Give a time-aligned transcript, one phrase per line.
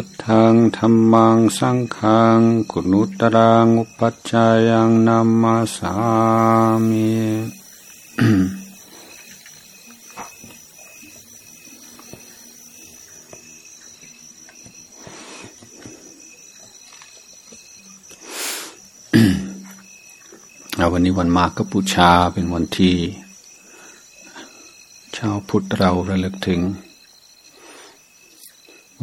[0.00, 2.40] พุทธังธรรมังสังฆัง
[2.70, 5.94] กุณุตรังอุปัจจายังนัมมาสา
[6.88, 7.10] มิ
[20.92, 22.96] วันนี้วันมากกบูชาเป็นวันที่
[25.16, 26.60] ชาวพุทธเราระลึกถึง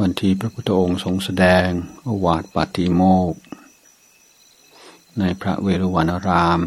[0.01, 1.67] วันที่พระพุทธองค์ทรงแสดง
[2.05, 3.01] อวาทปาติโม
[3.33, 3.35] ก
[5.19, 6.59] ในพระเวรุวันาราม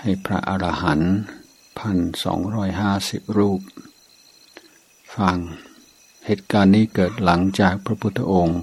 [0.00, 1.14] ให้พระอรหันต์
[1.78, 3.60] พันสองร้อยห้าสิบรูป
[5.14, 5.36] ฟัง
[6.26, 8.60] เหตุการณ์นี้เกิดหลังจากพระพุทธองค์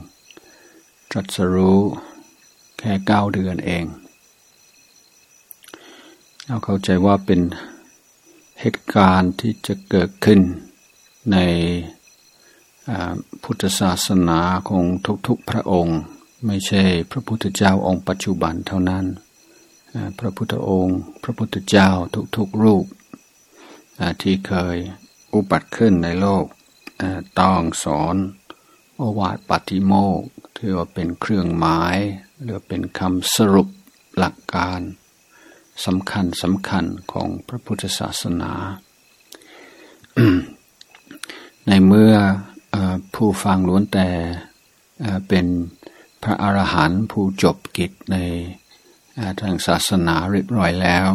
[1.12, 1.80] ตรัสรู้
[2.78, 3.86] แค่เก้าเดือนเอง
[6.46, 7.42] เราเข้าใจว่าเป็น
[8.60, 10.40] เหตุการณ์ที่จะเกิดขึ้น
[11.34, 11.38] ใน
[13.44, 14.86] พุทธศาสนาของ
[15.28, 16.00] ทุกๆพระองค์
[16.46, 19.06] ไม่ใช่พระพุทธเจ้าองค์ปัจจุบันเท่านั้น
[20.20, 21.90] พระพุทธองค์ พระพุทธเจ้า
[22.38, 22.86] ทุกๆรูป
[24.22, 24.78] ที่เคย
[25.34, 26.46] อุบัติขึ้นในโลก
[27.40, 28.16] ต้องสอน
[28.96, 30.22] โอวาทปฏิโมก
[30.56, 31.98] ที่ว่าเป็นเครื่องหมาย
[32.42, 33.70] หรือเป็นคำสรุป
[34.18, 34.82] หลักการ
[35.86, 38.54] สำคัญสำคัญของพระพุทธศาสนา
[41.68, 42.16] ในเมื่อ
[43.16, 44.08] ผู้ฟังล้วนแต่
[45.28, 45.46] เป็น
[46.24, 48.18] พระอรหันต์ผู้จบกิจใน
[49.42, 51.08] ทางศาสนาเรียบร้อยแล้ว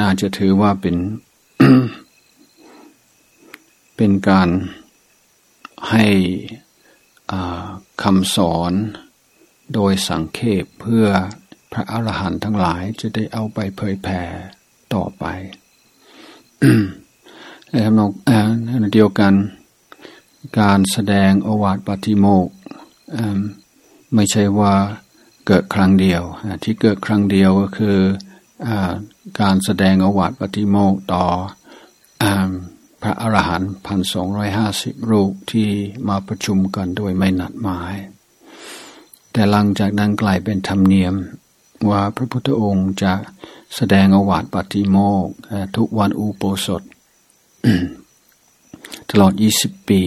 [0.00, 0.96] น่าจะถือว่าเป็น
[3.96, 4.48] เป็นการ
[5.90, 6.06] ให้
[8.02, 8.72] คำสอน
[9.74, 11.06] โดยสังเขปเพื่อ
[11.72, 14.22] พระอรหันต์ทั้งหลายจะได้เอาไปเผยแผ่
[14.94, 15.24] ต่อไป
[17.76, 18.10] ในทำนอง
[18.94, 19.34] เดียวกัน
[20.60, 22.48] การแสดงอวาทปฏิโมก
[24.14, 24.74] ไม่ใช่ว่า
[25.46, 26.22] เกิดครั้งเดียว
[26.62, 27.98] ที่เกิดครั้งเดียวก็คือ
[28.66, 28.68] อ
[29.40, 31.24] การแสดงอวาทปฏิโมกต่อ
[33.02, 35.68] พระอรหันต์พันสองร้อยห้าสิบรูปที่
[36.08, 37.94] มาประชุมกันโดยไม่นัดหมาย
[39.32, 41.14] แต่หลังจากนั้นกลายเป็นธรรมเนียม
[41.90, 43.12] ว่าพระพุทธองค์จะ
[43.76, 45.26] แสดงอวาทปฏิโมก
[45.76, 46.82] ทุกวันอุโปสถ
[49.10, 50.02] ตลอด 20 ปี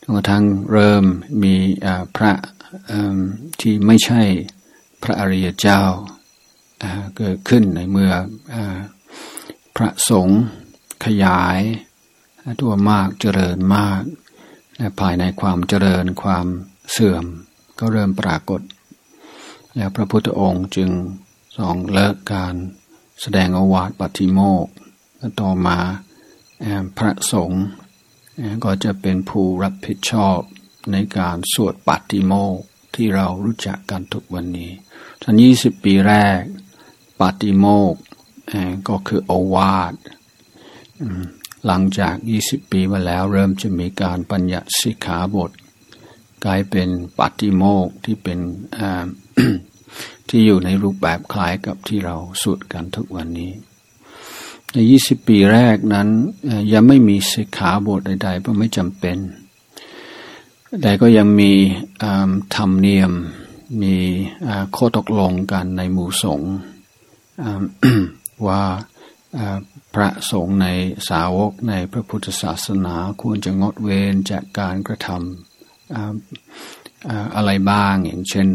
[0.00, 1.04] จนกระทั่งเริ่ม
[1.42, 1.54] มี
[2.16, 2.32] พระ
[3.60, 4.22] ที่ไม่ใช่
[5.02, 5.82] พระอริยเจ้า
[7.16, 8.12] เกิดขึ้นในเมื่อ
[9.76, 10.42] พระสงฆ์
[11.04, 11.60] ขยาย
[12.60, 14.02] ตัวมากเจริญมาก
[15.00, 16.46] ภายในความเจริญความ
[16.92, 17.24] เสื่อม
[17.78, 18.60] ก็เริ่มปรากฏ
[19.74, 20.90] แล้วพระพุทธองค์จึง
[21.56, 22.54] สองเลิกการ
[23.20, 24.66] แสดงอวาทปฏิโมก
[25.40, 25.78] ต่อมา
[26.98, 27.64] พระสงฆ์
[28.64, 30.38] ก็จะเป็นผู้รับผิดชอบ
[30.92, 32.58] ในการสวดปฏิโมก
[32.94, 34.70] ที่เรารู้จักกันทุกวันนี้
[35.22, 36.40] ทันยี่สิบปีแรก
[37.20, 37.94] ปฏิโมก
[38.88, 39.94] ก็คือโอวาท
[41.66, 45.50] หลังจากยี่สิบปีมาแล้วเริ่มจะมีการปัญญาสิกขาบท
[46.44, 48.38] กลายเป็นปฏิโมกที่เป็น
[50.28, 53.52] ที่อยู่ในรูปแบบคล้ายกับที่เราสวดกันทุกวันนี้
[54.72, 56.08] ในยี่สิบปีแรกนั้น
[56.72, 59.18] ยังไม่มีสิกขาบทใดๆเพราะไม่จำเป็น
[60.82, 61.52] แต่ก็ยังมี
[62.54, 63.12] ธรรมเนียม
[63.82, 63.96] มี
[64.76, 66.52] ข้อตกลงกันในหมู่สงฆ์
[68.46, 68.62] ว่า
[69.94, 70.66] พระสงฆ์ใน
[71.08, 78.48] สาวกในพระพุทธศาสนาควรจะงดเว้นจากการกระทำอะไรบ้างอย่างเช่น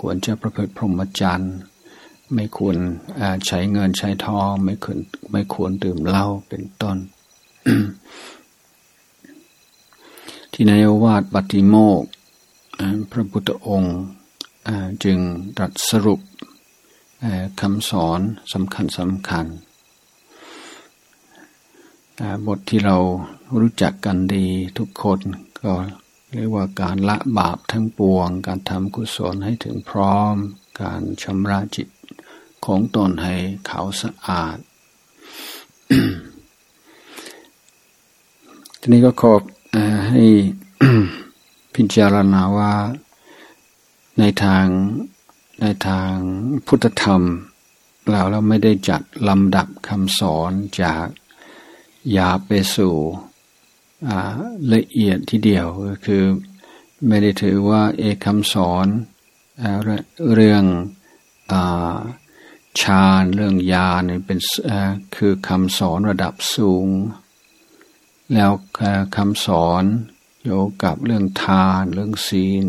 [0.00, 1.54] ควรจะประพฤติพรหมจรรย์
[2.34, 2.76] ไม่ควร
[3.46, 4.98] ใช้เงินใช้ทอง ไม่ควร
[5.32, 6.96] ไม่ควรดื่มเหล้าเป็นต้น
[10.52, 10.72] ที่ใน
[11.04, 12.02] วาดปฏิโมก
[13.10, 13.98] พระพุทธองค์
[15.04, 15.18] จึง
[15.56, 16.20] ตรัสสรุป
[17.60, 18.20] คำสอน
[18.52, 19.46] สำคัญสำคัญ
[22.46, 22.96] บทที่เรา
[23.60, 24.46] รู้จักกันดี
[24.78, 25.18] ทุกคน
[25.62, 25.72] ก็
[26.32, 30.34] เรียกว่าการละบาปทั้งปวง การทำกุศลให้ถึงพร้อม
[30.80, 31.88] การชำระจิต
[32.68, 33.34] ของตนให้
[33.66, 34.56] เขาสะอาด
[38.80, 39.34] ทีนี้ก็ขอ
[40.08, 40.24] ให้
[41.74, 42.74] พิจารณาว่า
[44.18, 44.66] ในทาง
[45.60, 46.14] ในทาง
[46.66, 47.22] พุทธธรรม
[48.08, 51.06] เราเราไม่ได้จัดลำดับคำสอนจาก
[52.16, 52.94] ยาไปสู่
[54.72, 56.22] ละเอียดทีเดียวก็คือ
[57.06, 58.86] ไม่ได้ถือว่าเอกคำสอน
[60.34, 60.64] เรื่อง
[62.80, 64.38] ฌานเรื่องญาณเป็น
[65.16, 66.88] คือคำสอนระดับสูง
[68.34, 68.50] แล้ว
[69.16, 69.84] คำสอน
[70.40, 72.64] เกี่ยวกับเรื่องทานเรื่องศีล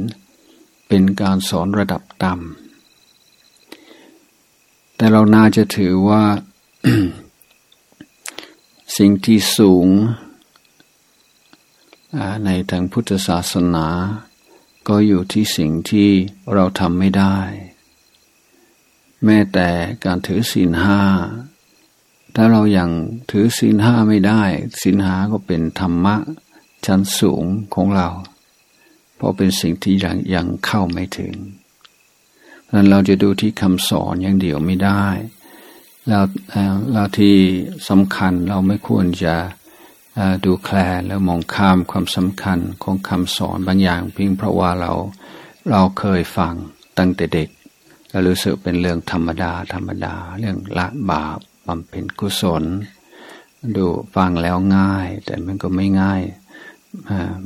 [0.87, 2.55] เป็นการสอนระดับต่ำ
[4.95, 6.23] แต่เราน่าจะถือว่า
[8.97, 9.87] สิ่งที่สูง
[12.45, 13.87] ในทางพุทธศาสนา
[14.87, 16.09] ก็อยู่ที่สิ่งที่
[16.53, 17.37] เราทำไม่ได้
[19.25, 19.67] แม้แต่
[20.05, 21.01] การถือศีลห้า
[22.35, 22.89] ถ้าเรายัาง
[23.31, 24.41] ถือศีลห้าไม่ได้
[24.81, 26.15] ศีลห้าก็เป็นธรรมะ
[26.85, 27.43] ชั้นสูง
[27.73, 28.09] ของเรา
[29.15, 31.33] เพราะเป็นสิ่งที่ยังยังเข้าไม่ถึง
[32.65, 35.05] ดังนั้นเราจะดูที่คำสอนอย่างเดียวไม่ได้
[36.07, 36.23] แล้ว
[36.91, 37.35] แล้วที่
[37.89, 39.35] สำคัญเราไม่ควรจะ
[40.45, 44.91] ดูแคลนแล้วมองข้ามความสำคัญของคำสอนบางอย่างเพียงเพราะว่าเรา
[45.69, 46.53] เราเคยฟัง
[46.97, 47.49] ตั้งแต่เด็ก
[48.09, 52.63] แล้วรู้สึกเป็นเรื่องธรรมดา ธรรมดา เรื่องละบาปบำเพ็ญกุศล
[53.75, 53.85] ดู
[54.15, 56.21] ฟังแล้วง่าย แต่มันก็ไม่ง่าย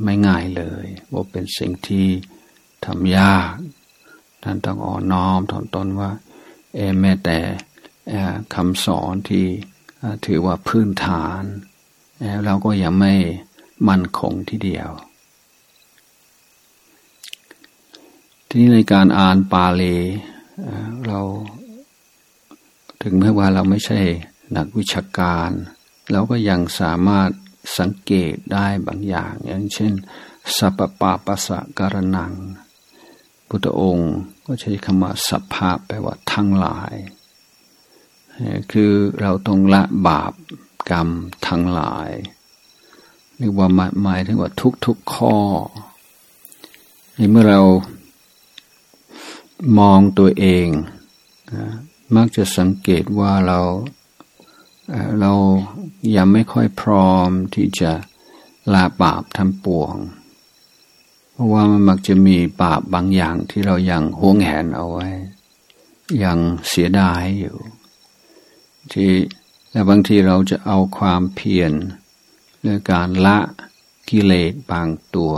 [0.04, 2.06] ไม่ง่ายเลยว่าเป็นสิ่งที่
[2.84, 3.54] ทำยาก
[4.42, 6.10] ท่านต้องอ่อนน้อมถ่อมตนว่า
[6.74, 7.38] เอแม้แต่
[8.54, 9.46] คำสอนที่
[10.26, 11.42] ถือว่าพื้นฐาน
[12.20, 13.14] แล้วเราก็ยังไม่
[13.88, 14.90] มั่นคงทีเดียว
[18.48, 19.96] ทีนี้ในการอ่านปาลี
[21.06, 21.20] เรา
[23.02, 24.00] ถึงแม้ว่าเราไม่ใช่
[24.56, 25.50] นักวิชาการ
[26.12, 27.30] เราก็ยังสามารถ
[27.78, 29.92] สังเกตได้บางอย่าง อย่างเช่น
[30.56, 32.32] สัพปะปัสสะการนัง
[33.48, 34.12] พุทธองค์
[34.46, 36.94] ก็ใช้คำว่าสัพพะแปลว่าทั้งหลาย
[38.72, 40.32] คือเราต้องละบาป
[40.90, 41.08] กรรม
[41.46, 42.10] ทั้งหลาย
[43.38, 43.68] เรียกว่า
[44.02, 45.36] หมายถึงว่าทุกทุกข้อ
[47.14, 47.60] ในเมื่อเรา
[49.78, 50.68] มองตัวเอง
[52.16, 53.60] มักจะสังเกตว่าเรา
[55.20, 55.32] เรา
[56.16, 57.92] ยังไม่ค่อยพร้อมที่จะ
[58.72, 59.94] ลาบาปทำปวง
[61.32, 65.08] เพราะว่ามันมักจะมีบาปบางอย่างที่เรายังห่วงแหนเอาไว้
[66.24, 67.56] ยังเสียดายอยู่
[68.92, 69.12] ที่
[69.70, 71.72] และบางทีเราจะเอาความเพียร
[72.64, 73.38] ในการละ
[74.08, 75.34] กิเลสบางตัว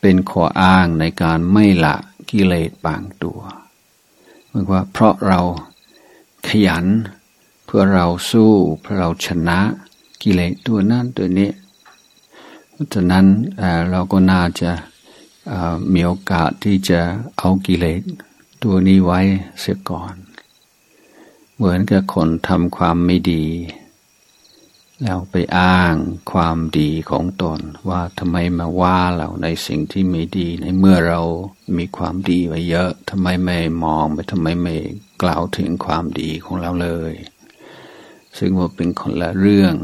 [0.00, 1.96] เป็นข้ออ้างในการไม่ละ
[2.30, 3.40] กิเลสบางตัว
[4.48, 5.40] หมายว่าเพราะเรา
[6.46, 6.86] ขยัน
[7.64, 9.58] เพื่อเราสู้เพื่อเราชนะ
[10.22, 11.50] กิเลสตัวนั้นตัวนี้
[12.92, 13.26] ฉะนั้น
[13.90, 14.70] เราก็น่าจะ
[15.92, 17.00] มีโอกาสที่จะ
[17.38, 18.02] เอากิเลส
[18.62, 19.20] ตัวนี้ไว้
[19.60, 20.14] เสียก่อน
[21.54, 23.44] เหมือนกับคนทำความไม่ดี
[25.02, 25.94] แล้วไปอ้าง
[26.32, 31.22] ความดีของตนว่าทำไมมาว่าเราในสิ่งที่ไม่ดีในเมื่อเรา
[31.78, 34.76] มีความดีไว้เยอะทำไมไม่มองไปทำไมไม่
[35.22, 37.14] กล่าวถึงความดีของเราเลย
[38.38, 39.74] ซึ่งว่าเป็นคนละเรื่อง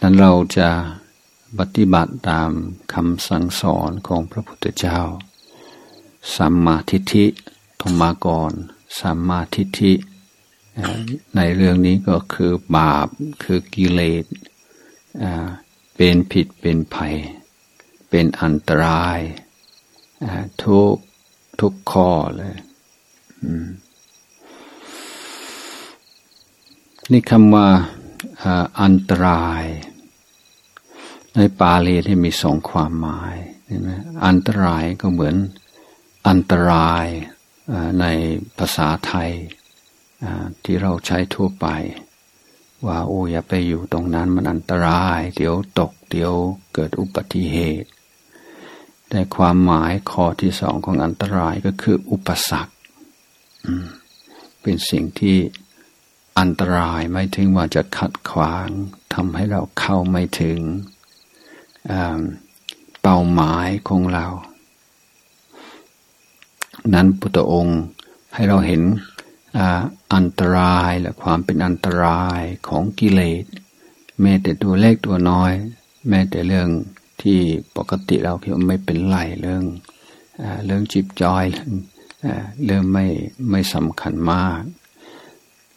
[0.00, 0.70] นั้นเราจะ
[1.58, 2.50] ปฏิบัติตาม
[2.94, 5.00] คำสั่งสอนของพระพุทธเจ้า
[6.36, 7.26] สัมมาทิฏฐิ
[7.80, 8.52] ธรรมากร
[8.98, 9.92] สัมมาทิฏฐิ
[11.36, 13.08] ในเรื่องนี้ก็คือบาป
[13.42, 14.24] คือกิเลส
[15.96, 17.14] เป็นผิดเป็นภัย
[18.08, 19.18] เป็นอันตราย
[20.62, 20.94] ทุก
[21.60, 22.54] ทุกข้อเลย
[27.12, 27.68] นี่คำว่า
[28.82, 29.64] อันตราย
[31.34, 33.36] ในปาลีที่มีสองความหมาย
[34.26, 35.36] อันตรายก็เหมือน
[36.28, 37.06] อันตราย
[38.00, 38.06] ใน
[38.58, 39.30] ภาษาไทย
[40.64, 41.66] ที่เราใช้ทั่วไป
[42.86, 46.32] ว่าโอ้อย่าไปอยู่ตรงนั้นมันอันตราย เดี๋ยวตก เดี๋ยว
[46.74, 47.90] เกิดอุบัติเหตุ
[49.08, 52.74] แต่ความหมายข้อที่สองของอันตรายก็คืออุปสรรค
[54.62, 55.38] เป็นสิ่งที่
[56.38, 58.68] อันตรายไม่ถึงว่าจะขัดขวาง
[59.14, 60.60] ทำให้เราเข้าไม่ถึง
[63.02, 64.26] เป้าหมายของเรา
[66.94, 67.80] นั้นพุทธองค์
[68.34, 68.82] ให้เราเห็น
[70.14, 73.44] อันตรายและความเป็นอันตรายของกิเลส
[74.20, 75.52] แม้แต่ตัวเล็กตัวน้อย
[76.08, 76.68] แม้แต่เรื่อง
[77.22, 77.38] ที่
[77.76, 79.64] ปกติเราคิดว่าไม่เป็นไรเรื่อง
[80.66, 81.44] เรื่องจิบจอย
[82.64, 83.06] เรื่องไม่
[83.50, 84.60] ไม่สำคัญมาก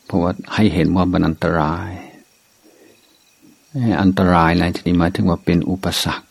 [0.06, 1.92] เพราะว่าให้เห็นว่ามันอันตราย
[4.02, 6.26] อันตรายในที่นี้หมายถึงว่าเป็นอุปสรรค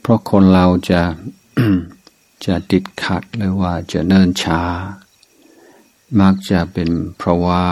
[0.00, 1.00] เพราะคนเราจะ
[2.46, 4.62] จะติดขัดหรือว่าจะเนิ่นช้า
[6.20, 7.64] มักจะเป็นเพราะว่า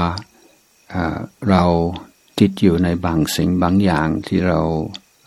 [1.49, 1.64] เรา
[2.38, 4.61] ติดอยู่ในบางสิ่งบางอย่างที่เรา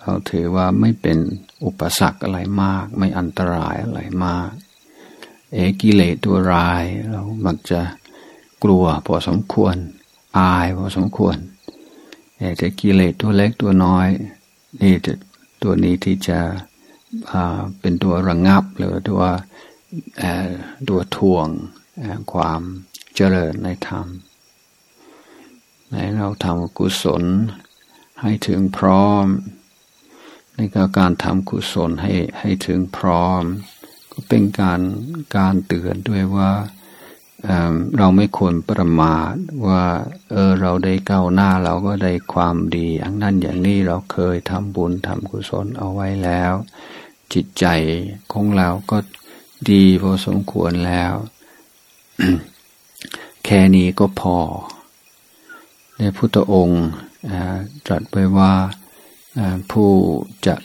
[0.02, 1.18] เราถือว่าไม่เป็น
[1.66, 4.52] อุปสรรคอะไรมาก ไม่อันตรายอะไรมาก
[5.54, 7.82] เอกิเลสตัวร้ายเรามักจะ
[8.64, 9.76] กลัวพอสมควร
[10.38, 11.38] อายพอสมควร
[12.58, 14.08] แต่กิเลสตัวเล็กตัวน้อย
[14.82, 14.94] นี่
[15.64, 16.40] ตัวนี้ที่จะ
[17.80, 19.24] เป็นตัวระงงับหรือตัว
[20.90, 21.48] ตัวทวง
[22.34, 22.62] ความ
[23.16, 24.08] เจริญในธรรม
[25.92, 27.24] ให้เราทำกุศล
[28.22, 29.26] ให้ถึงพร้อม
[30.56, 30.60] ใน
[30.98, 33.44] การทำกุศลให้ให้ถึงพร้อม
[34.12, 34.82] ก็เป็นการ
[35.38, 36.52] การเตือนด้วยว่า
[37.98, 39.34] เราไม่ควรประมาท
[39.68, 39.84] ว่า
[40.32, 46.54] เออเราได้ก้าวหน้าเราก็ได้ความดีอันนั้นอย่างนี้เราเคยทำบุญทำกุศลเอาไว้แล้ว
[47.34, 47.66] จิตใจ
[48.32, 48.98] ของเราก็
[49.70, 51.14] ดีพอสมควรแล้ว
[53.46, 54.38] แค่นี้ก็พอ
[55.98, 56.86] ในพุทธองค์
[57.86, 58.54] ตรัสไว้ว่า
[59.72, 59.90] ผู้
[60.46, 60.56] จะ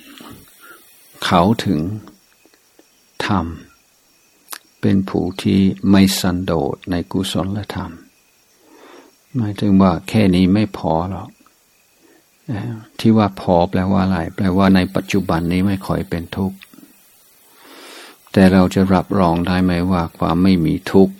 [1.24, 1.80] เขาถึง
[3.26, 3.46] ธรรม
[4.80, 7.92] เป็นผู้ที่ไม่สันโดษในกุศลธรรม
[9.36, 11.28] หมายถึงว่าแค่นี้ไม่พอหรอก
[13.00, 16.56] ที่ว่าพอแปลว่าอะไรแปลว่าในปัจจุบันนี้ไม่ค่อยเป็นทุกข์
[18.32, 21.14] แต่เราจะรับรองได้ไหมว่าความไม่มีทุกข์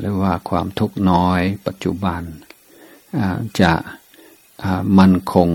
[0.00, 2.22] หรือว่าความทุกข์น้อย ปัจจุบัน
[3.60, 3.72] จะ
[4.98, 5.48] มั่นคง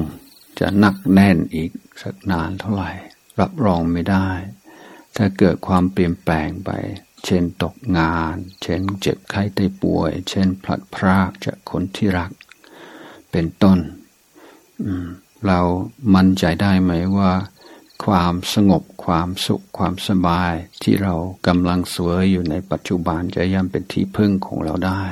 [0.60, 2.92] จะนักแน่นอีกสักนานเท่าไหร่
[3.40, 4.30] รับรองไม่ได้
[5.16, 6.72] ถ้าเกิดความเปลี่ยนแปลงไป
[7.26, 12.32] เช่นตกงาน เช่นเจ็บไข้ได้ป่วย เช่นพลัดพรากจากคนที่รัก
[13.32, 13.80] เป็นต้น
[15.48, 15.60] เรา
[16.16, 17.32] มั่นใจได้ไหมว่า
[18.06, 20.54] ความสงบความสุขความสบาย
[20.84, 21.14] ที่เรา
[21.48, 25.04] กำลังสวยอยู่ในปัจจุบันจะย่ำเป็นที่พึ่งของเราได้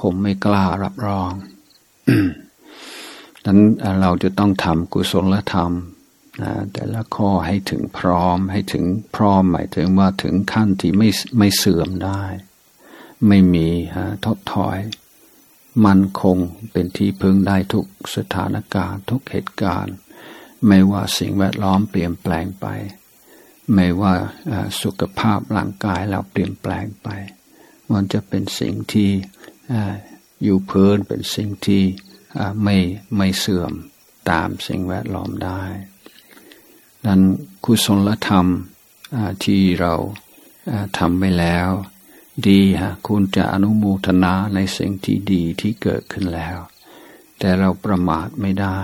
[0.00, 1.30] คงไม่กล้ารับรอง
[3.46, 3.58] นั้น
[4.00, 5.72] เราจะต้องทำกุศลธรรม
[6.42, 8.84] นะแต่ละข้อให้ถึงพร้อมให้ถึง
[9.16, 11.08] พร้อมหมายถึงว่าถึงขั้นที่ไม่
[11.38, 12.22] ไม่เสื่อมได้
[13.28, 13.68] ไม่มี
[14.26, 14.78] ทดถอย
[15.84, 16.38] มันคง
[16.72, 19.94] เป็นที่พึ่งได้ทุกสถานการณ์ทุกเหตุการณ์
[20.66, 22.66] ไม่ว่าสิ่งแวดล้อมเปลี่ยนแปลงไป
[23.74, 24.14] ไม่ว่า
[24.82, 27.08] สุขภาพร่างกายเราเปลี่ยนแปลงไป
[27.92, 29.10] มันจะเป็นสิ่งที่
[30.42, 31.82] อยู่เพิ่นเป็นสิ่งที่
[32.62, 32.76] ไม่
[33.16, 33.72] ไม่เสื่อม
[34.30, 35.62] ตามสิ่งแวดล้อมได้
[37.06, 37.20] นั้น
[37.64, 38.46] กุศลธรรม
[39.44, 39.94] ที่เรา
[40.98, 41.68] ทำไปแล้ว
[42.46, 46.58] ดีฮะคุณจะอนุโมทนาในสิ่งที่ดีที่เกิดขึ้นแล้ว
[47.38, 48.80] แต่เราประมาทไม่ได้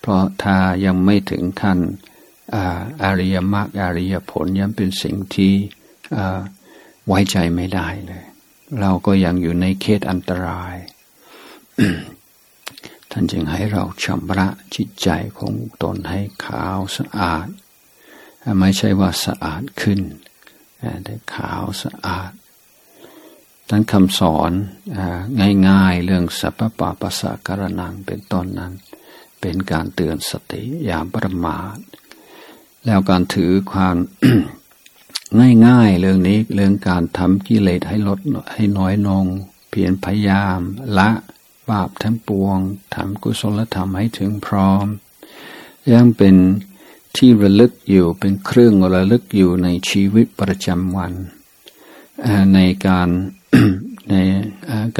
[0.00, 1.78] เพราะถ้ายังไม่ถึงขั้น
[3.02, 5.52] อาริยมรรคอริยผลยังเป็นสิ่งที่
[7.06, 8.24] ไว้ใจไม่ได้เลย
[8.80, 10.76] เราก็ยังอยู่ในเขตอันตราย
[13.10, 17.46] ท่านจึงให้เราชำระจิตใจของตนให้ขาวสะอาด
[18.60, 20.00] ไม่ใช่ว่าสะอาดขึ้น
[21.04, 22.30] แต่ขาวสะอาด
[23.70, 24.52] ทั้นคำสอน
[25.68, 28.72] ง่ายๆ เรื่องสัพพะปัสสะการนังเป็นต้นนั้น
[29.40, 31.76] เป็นการเตือนสติอย่าประมาท
[32.84, 33.96] แล้วการถือความ
[35.66, 38.18] ง่ายๆ เรื่องนี้เรื่องการทำกิเลสให้ลด
[38.52, 39.24] ให้น้อยลง
[39.70, 40.60] เพียรพยายาม
[40.98, 41.10] ละ
[41.70, 42.58] บาปทั้งปวง
[42.94, 44.86] ทำกุศลธรรมให้ถึงพร้อม
[45.92, 46.34] ยังเป็น
[47.16, 51.12] ที่ระลึกอยู่เป็นเครื่องระลึกอยู่ในชีวิตประจำวัน
[52.54, 53.08] ในการ
[54.10, 54.14] ใน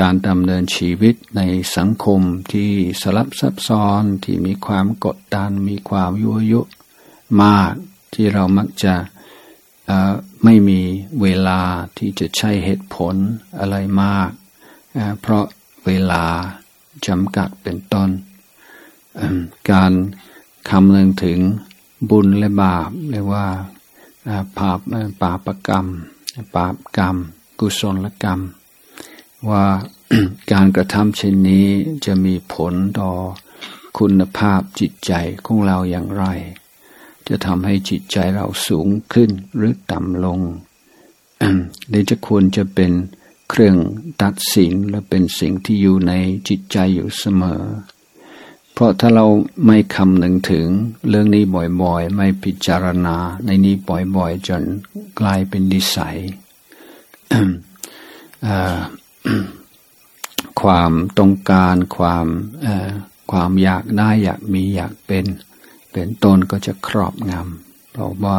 [0.01, 1.41] การดำเนินชีวิตใน
[1.77, 2.21] สังคม
[2.53, 2.71] ที่
[3.03, 6.61] สลับซับซ้อนที่มีความกดดันมีความยั่วยุ
[7.43, 7.73] มาก
[8.15, 8.95] ที่เรามักจะ
[10.45, 10.81] ไม่มี
[11.23, 11.61] เวลา
[11.99, 13.15] ที่จะใช้เหตุผล
[13.59, 14.31] อะไรมาก
[15.21, 15.45] เพราะ
[15.87, 16.25] เวลา
[17.07, 18.11] จำกัดเป็นต้น
[19.71, 19.93] การ
[20.71, 21.39] คำนึงถึง
[22.11, 23.47] บุญและบาปเรียกว่า
[24.59, 24.79] บาป
[25.23, 25.87] บาปกรรม
[26.55, 27.17] บาปกรรม
[27.61, 28.41] กุศลกรรม
[29.51, 29.65] ว่า
[30.53, 31.67] การกระทำเช่นนี้
[32.05, 33.11] จะมีผลต่อ
[33.99, 35.13] คุณภาพจิตใจ
[35.47, 36.25] ของเราอย่างไร
[37.29, 40.41] จะทำให้จิตใจเราสูงขึ้นหรือต่ำลง
[41.89, 42.93] หรือจะควรจะเป็น
[43.51, 43.77] เครื่อง
[44.23, 46.13] ตัดสินและเป็นสิ่งที่อยู่ใน
[46.49, 47.63] จิตใจอยู่เสมอ
[48.75, 49.27] เพราะถ้าเรา
[49.67, 50.67] ไม่คำนึงถึง
[51.09, 51.45] เรื่องนี้
[51.83, 53.75] บ่อยๆ ไม่พิจารณาในนี้
[54.17, 54.63] บ่อยๆ จน
[55.21, 56.17] กลายเป็นนิสัย
[60.61, 62.27] ความต้องการความ
[63.31, 65.25] ความอยากได้อยากมีอยากเป็น
[65.93, 68.39] เป็นต้นก็จะครอบงำเพราะว่า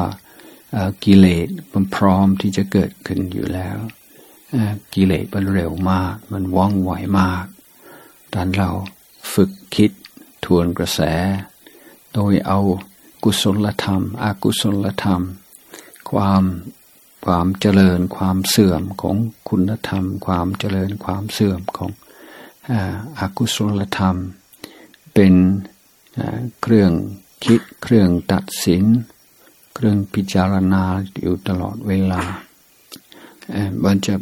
[1.04, 3.78] กิเลสมันพร้อมที่จะเกิดขึ้นอยู่แล้ว
[4.94, 7.46] กิเลสมันเร็วมาก มันว่องไวมาก
[8.34, 8.72] ดันเรา
[9.34, 9.92] ฝึกคิด
[10.46, 11.00] ทวนกระแส
[12.14, 12.60] โดยเอา
[13.24, 15.22] กุศลธรรม อกุศลธรรม
[16.10, 16.44] ความ
[17.26, 19.16] ความเจริญความเสื่อมของ
[19.50, 21.92] คุณธรรม ความเจริญความเสื่อมของ
[23.20, 24.16] อากุศลธรรม
[25.14, 25.34] เป็น
[26.62, 26.92] เครื่อง
[27.44, 28.84] คิดเครื่องตัดสิน
[29.74, 30.84] เครื่องพิจารณา
[31.20, 32.22] อยู่ตลอดเวลา
[33.84, 34.16] มันจะ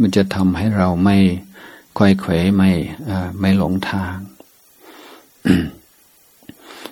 [0.00, 1.16] มันจะทำให้เราไม่
[1.98, 2.70] ค่อยเขวไม่
[3.40, 4.14] ไม่หลงทาง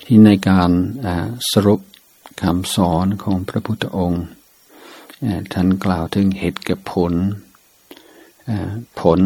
[0.04, 0.71] ที่ในการ
[1.50, 1.80] สรุป
[2.42, 4.25] คำสอนของพระพุทธองค์
[5.52, 7.14] ท่านกล่าวถึงเหตุกับผล
[9.00, 9.21] ผล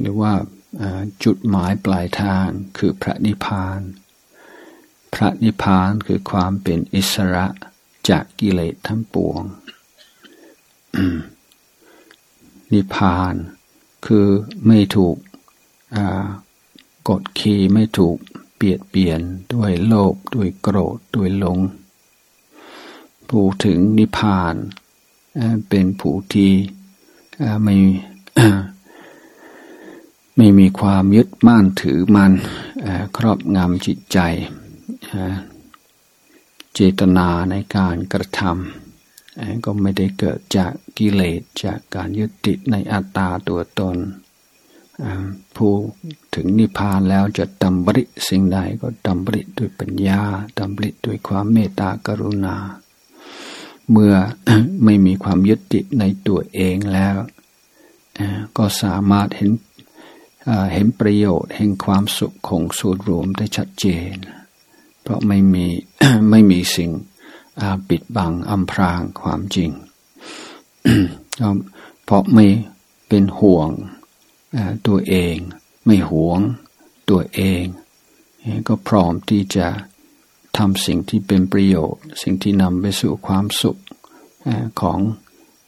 [0.00, 0.32] หรือว่า
[1.24, 2.46] จุดหมายปลายทาง
[2.78, 3.80] คือพระนิพพาน
[5.14, 7.46] พระนิพพานคือความเป็นอิสระ
[8.08, 9.42] จากกิเลสทั้งปวง
[12.72, 13.34] นิพพาน
[14.06, 14.26] คือ
[14.66, 15.16] ไม่ถูก
[17.08, 18.18] กดขี่ไม่ถูก
[18.64, 19.20] เปลี่ยนเปลี่ยน
[19.54, 21.58] ด้วยโลภด้วยโกรธด้วยหลง
[23.28, 24.54] ผู้ถึงนิพพาน
[25.68, 26.52] เป็นผู้ที่
[27.64, 27.76] ไม่
[30.36, 32.32] ไม่มีความยึดมั่นถือมัน
[33.16, 34.18] ครอบงำจิตใจ
[36.74, 43.96] เจตนาในการกระทำก็ไม่ได้เกิดจากกิเลสจากการยึดติดในอัตตาตัวตน
[45.56, 45.72] ผู้
[46.34, 50.22] ถึงนิพพานแล้วจะดำบริสิ่งใดก็ดำบริด้วยปัญญา
[50.58, 52.56] ดำบริด้วยความเมตตากรุณา
[53.90, 54.14] เมื่อ
[54.84, 57.16] ไม่มีความยึดติดในตัวเองแล้ว
[58.56, 59.52] ก็สามารถเห็น
[60.72, 64.14] เห็นประโยชน์แห่งความสุขของส่วนรวมได้ชัดเจน
[65.02, 65.66] เพราะไม่มี
[66.30, 66.90] ไม่มีสิ่ง
[67.88, 69.70] ปิดบังอำพรางความจริง
[72.04, 72.46] เพราะไม่
[73.08, 73.70] เป็นห่วง
[74.86, 75.36] ตัวเอง
[75.86, 76.40] ไม่หวง
[77.10, 77.64] ตัวเอง
[78.68, 79.68] ก็พร้อมที่จะ
[80.56, 83.78] ทำสิ่งที่เป็นประโยชน์ สิ่งที่นำไปสู่ความสุข
[84.80, 84.98] ของ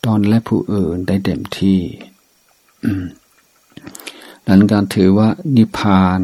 [0.04, 1.80] ตอนและผู้อื่นได้เต็มที่
[4.48, 6.20] นั้นการถือว่านิพพาน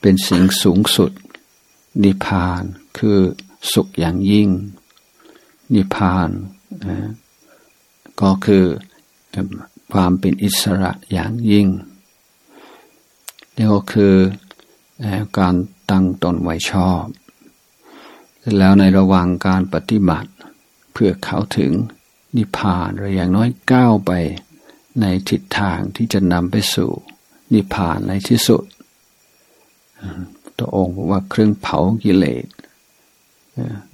[0.00, 1.12] เป็นสิ่งสูงสุด
[2.04, 2.62] นิพพาน
[2.98, 3.18] คือ
[3.72, 4.48] สุขอย่างยิ่ง
[5.74, 6.28] นิพพาน
[8.20, 8.64] ก็คือ
[9.92, 11.68] ความเป็นอิสระอย่างยิ่ง
[13.56, 14.14] นี่ก็คือ
[15.38, 15.54] การ
[15.90, 17.04] ตั้งตนไว้ชอบ
[18.58, 20.30] แล้วในระหว่างการปฏิบัติ
[20.92, 21.72] เพื่อเข้าถึง
[22.36, 24.10] นิพพานหรืออย่างน้อยก้าวไป
[25.00, 26.90] ในทิศทางที่จะนำไปสู่
[27.52, 28.64] นิพพานในที่สุด
[30.58, 32.46] ตัวองค์บอกว่าเครื่องเผากิเลส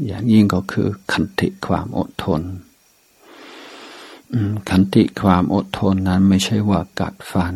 [0.06, 2.42] อย่างยิ่งก็คือขันติความอดทน
[4.68, 7.54] ขันติความอดทนนั้นไม่ใช่ว่ากัดฟัน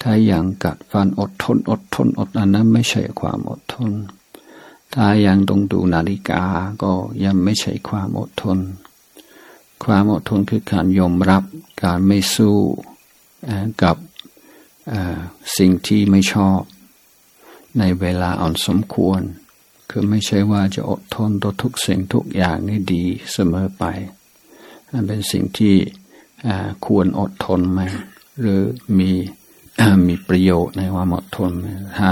[0.00, 3.92] ถ้าอย่างกัดฟันอดทน อดทนอดอันนั้นไม่ใช่ความอดทน
[4.94, 6.44] ถ้ายังต้องดูนาฬิกา
[6.82, 6.92] ก็
[7.24, 8.58] ยังไม่ใช่ความอดทน
[9.84, 11.42] ความอดทนคือการยอมรับ
[11.82, 12.58] การไม่สู้
[13.82, 13.96] กับ
[15.56, 16.60] สิ่งที่ไม่ชอบ
[17.78, 19.20] ในเวลาอ่อนสมควร
[19.90, 23.84] คือไม่ใช่ว่าจะอดทนต่อทุกสิ่งทุกอย่างนี่ดีเสมอไป
[24.92, 25.74] มันเป็นสิ่งที่
[26.86, 27.80] ควรอดทนไหม
[28.40, 28.60] หรือ
[28.98, 29.10] มี
[30.08, 31.50] มีประโยชน์ในความอดทน
[31.98, 32.10] ถ้า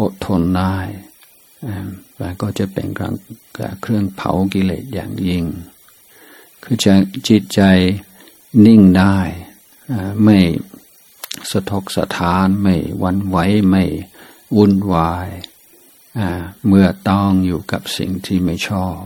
[0.00, 0.78] อดทนได้
[2.18, 3.14] แล้วก็จะเป็นการ
[3.80, 5.44] เครื่องเผากิเลสอย่างยิ่ง
[6.62, 6.92] คือจะ
[7.28, 7.62] จิตใจ
[8.66, 9.18] นิ่งได้
[10.24, 10.38] ไม่
[11.50, 13.36] สะทกสะท้านไม่วันไหว
[13.68, 13.84] ไม่
[14.56, 15.28] วุ่นวาย
[16.66, 19.00] เมื่อต้องอยู่กับสิ่งที่ไม่ชอบ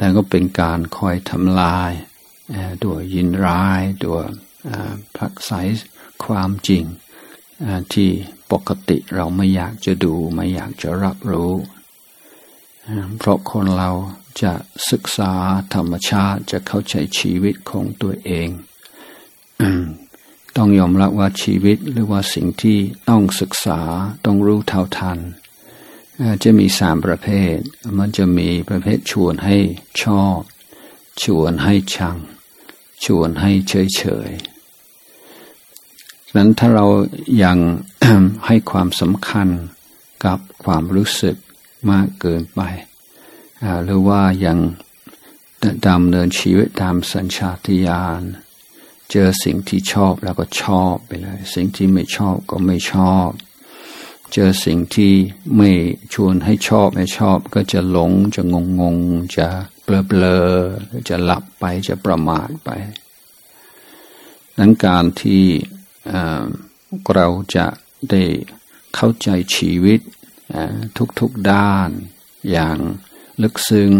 [0.00, 1.92] แล้วก็เป็นการคอยทำลาย
[2.84, 4.26] ด้วยินร้ายด้วย
[5.16, 5.52] ผลักไส
[6.24, 6.84] ความจริง
[7.92, 8.10] ที่
[8.52, 11.52] ปกติเราไม่อยากจะดูไม่อยากจะรับรู้
[13.18, 13.90] เพราะคนเรา
[14.42, 14.52] จะ
[14.90, 15.32] ศึกษา
[15.74, 18.48] ธรรมชาติจะเข้าใจชีวิตของตัวเอง
[20.56, 23.80] ต้องยอมรับว่าชีวิตหรือว่าสิ่งที่ต้องศึกษา
[24.24, 25.18] ต้องรู้เท่าทัน
[26.42, 27.56] จะมีสามประเภท
[27.98, 29.56] มันจะมีประเภทชวนให้
[30.02, 30.40] ชอบ
[31.22, 32.16] ชวนให้ชัง
[33.04, 34.30] ชวนให้เฉยเฉย
[36.36, 36.86] นั้นถ้าเรา
[37.42, 37.58] ยัง
[38.46, 39.48] ให้ความสำคัญ
[40.24, 41.36] กับความรู้สึก
[41.90, 42.60] มากเกินไป
[43.84, 44.58] หรือว่ายัง
[45.86, 48.22] ดำเนินชีวิตตามสัญชาติญาณ
[49.10, 53.28] เจอสิ่งที่ชอบแล้วก็ชอบไปเลย สิ่งที่ไม่ชอบก็ไม่ชอบ
[54.32, 55.12] เจอสิ่งที่
[55.56, 55.70] ไม่
[56.14, 58.96] ชวนให้ชอบไม่ชอบ ก็จะหลงจะงงง
[59.36, 59.48] จะ
[59.84, 60.38] เบลอเบลอ
[61.08, 62.70] จะหลับไปจะประมาทไป
[64.58, 65.44] นั้นการที่
[67.14, 67.66] เราจะ
[68.10, 68.22] ได้
[68.94, 70.00] เข้าใจชีวิต
[71.18, 71.90] ทุกๆด้าน
[72.50, 72.76] อย่าง
[73.42, 73.90] ลึกซึ้ง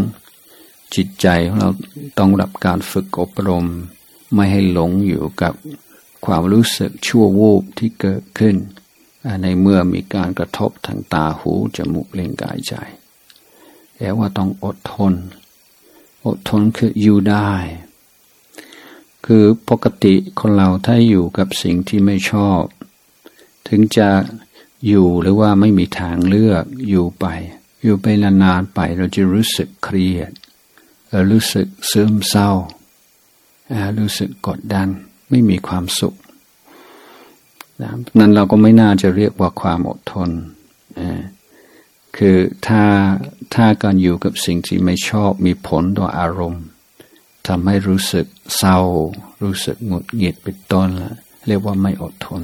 [0.95, 1.71] จิตใจของเรา
[2.19, 3.67] ต้องรับการฝึกอบรม
[4.35, 5.55] ไม่ให้หลงอยู่กับ
[6.25, 8.57] ความรู้สึกชั่ววูบที่เกิดขึ้น
[9.43, 12.75] ในเมื่อมีการกระทบทางตาหู จมูกเล่งกายใจ
[13.97, 15.15] แต่ว่าต้องอดทน
[16.27, 17.53] อดทนคืออยู่ได้
[19.27, 22.63] คือปกติคนเราถ้าอยู่กับสิ่งที่ไม่ชอบ
[23.69, 24.09] ถึงจะ
[24.87, 27.27] อยู่หรือว่าไม่มีทางเลือกอยู่ไป
[27.83, 30.33] อยู่ไปนานๆไปเราจะรู้สึกเครียด
[31.31, 32.51] รู้สึกซึมเศร้า
[33.99, 34.89] รู้สึกกดดัน
[35.31, 36.15] ไม่มีความสุข
[37.83, 40.31] นั้นเราก็ไม่น่าจะเรียกว่าความอดทน
[42.17, 42.85] คือถ้า
[43.55, 46.65] ถ้าการอยู่กับสิ่งที่ไม่ชอบมีผลต่ออารมณ์
[47.47, 48.79] ทำให้รู้สึกเศร้า
[49.43, 51.15] รู้สึกหงุดหงิดเป็นต้นละ
[51.47, 52.43] เรียกว่าไม่อดทน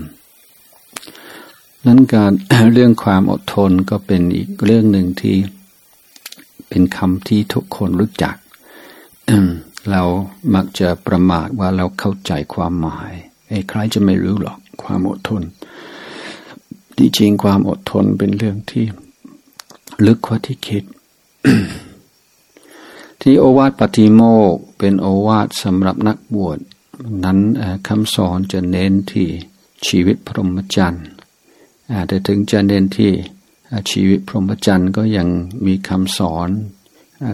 [1.87, 2.33] นั้นการ
[2.73, 5.37] เรื่องความอดทนก็เป็นอีกเรื่องหนึ่งที่
[6.69, 8.37] เป็นคำที่ทุกคนรู้จัก
[9.91, 10.03] เรา
[10.55, 13.13] มักจะประมาทว่าเราเข้าใจความหมาย
[13.49, 15.43] ไอ้ใครจะไม่รู้หรอก ความอดทน
[16.97, 18.85] ที่จริงความอดทนเป็นเรื่องที่
[20.07, 20.85] ลึกกว่าที่คิด
[23.23, 26.59] ที่โอวาทปฏิโมกเป็นโอวาทสำหรับนักบวช
[27.25, 27.39] นั้น
[27.89, 29.29] คำสอนจะเน้นที่
[29.87, 31.07] ชีวิตพรหมจรรย์
[32.09, 33.13] แต่ถึงจะเน้นที่
[33.91, 35.29] ชีวิตพรหมจรรย์ก็ยัง
[35.67, 36.49] มีคำสอน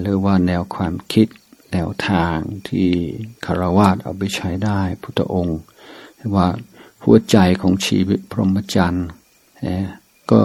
[0.02, 1.28] หรือว่าแนวความคิด
[1.72, 2.36] แนวทาง
[2.68, 2.88] ที่
[3.44, 5.58] คารวาสเอาไปใช้ได้พุทธองค์
[6.34, 6.46] ว่า
[7.04, 9.08] หัวใจของชีวิตพรหมจรรย์
[10.30, 10.40] ก็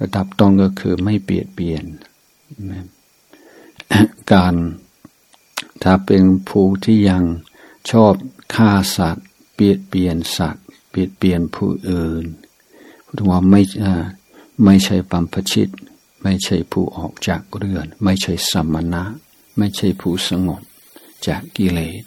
[0.00, 1.84] ระดับตรงก็คือไม่เปลี่ยนเปลี่ยน
[4.32, 4.54] การ
[5.82, 7.24] ถ้าเป็นผู้ที่ยัง
[7.90, 8.14] ชอบ
[8.54, 12.24] ฆ่าสัตว์ เปลี่ยนเปลี่ยนสัตว์ เปลี่ยนเปลี่ยนผู้อื่น
[13.06, 13.60] พุทธว่าไม่
[14.64, 15.68] ไม่ใช่ปัมพชิต
[16.22, 19.02] ไม่ใช่ผู้ออกจากเรือน ไม่ใช่สมณะ
[19.56, 20.62] ไม่ใช่ผู้สงบ
[21.26, 22.04] จากกิเลส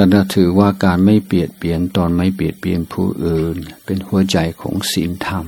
[0.00, 5.46] แต่ถือว่าการไม่เปลี่ยนเปลี่ยนตอนไม่เปลี่ยนเปลี่ยนผู้อื่น เป็นหัวใจของศีลธรรม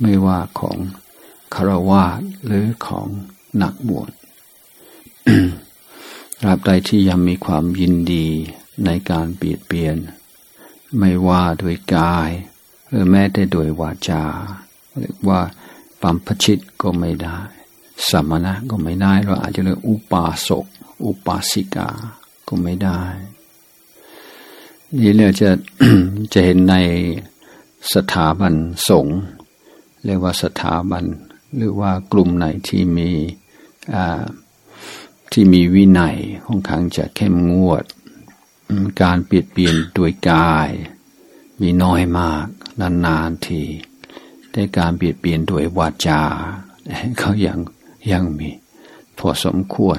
[0.00, 0.76] ไม่ว่าของ
[1.54, 2.04] คารวะ
[2.44, 3.06] หรือของ
[3.56, 4.10] หนักบวช
[6.44, 8.26] ราบใดที่ยังมีความยินดี
[8.84, 9.96] ในการเปลี่ยนเปลี่ยน
[10.98, 12.30] ไม่ว่าด้วยกาย
[12.88, 14.24] หรือแม้แต่โดยวาจา
[15.00, 15.40] เรียกว่า
[16.02, 17.38] ปัมพชิตก็ไม่ได้
[18.08, 20.66] สมณะก็ไม่ได้ เราอาจจะเรียกอุปาสก
[21.04, 21.88] อุปาสิกา
[22.48, 23.00] ก็ไม่ได้
[24.98, 25.50] นี่เราจะ
[26.32, 26.76] จะเห็นใน
[27.94, 28.54] สถาบัน
[28.88, 29.18] สงฆ์
[30.04, 31.04] เรียกว่าสถาบัน
[31.56, 33.10] หรือว่ากลุ่มไหนที่มี
[35.32, 37.84] ที่มีวินัยค่อนข้างจะเข้มงวด
[39.02, 40.70] การเปลี่ยนเปลี่ยนด้วยกาย
[41.60, 42.46] มีน้อยมาก
[42.80, 43.62] นานๆที
[44.50, 46.22] แต่การเปลี่ยนเปลี่ยนด้วยวาจา
[47.18, 47.58] เขาอย่าง
[48.12, 48.50] ยังมี
[49.18, 49.98] พอสมควร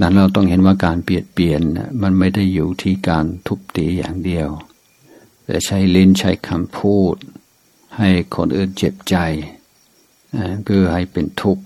[0.00, 1.62] นั้นเราต้องเห็นว่าการเปลี่ยนเปลี่ยน
[2.02, 4.48] มันไม่ได้อยู่ที่การทุบตีอย่างเดียว
[5.44, 7.16] แต่ใช้ลิ้นใช้คำพูด
[7.98, 9.16] ให้คนอื่นเจ็บใจ
[10.64, 11.64] เพื่อให้เป็นทุกข์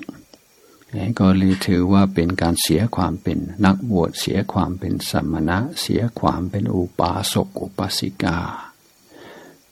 [1.19, 8.39] ก็เลยถือว่าเป็นการเสียความเป็นนักบวชเสียความเป็นสมณะ เสียความเป็นอุปาสกอุปาสิกา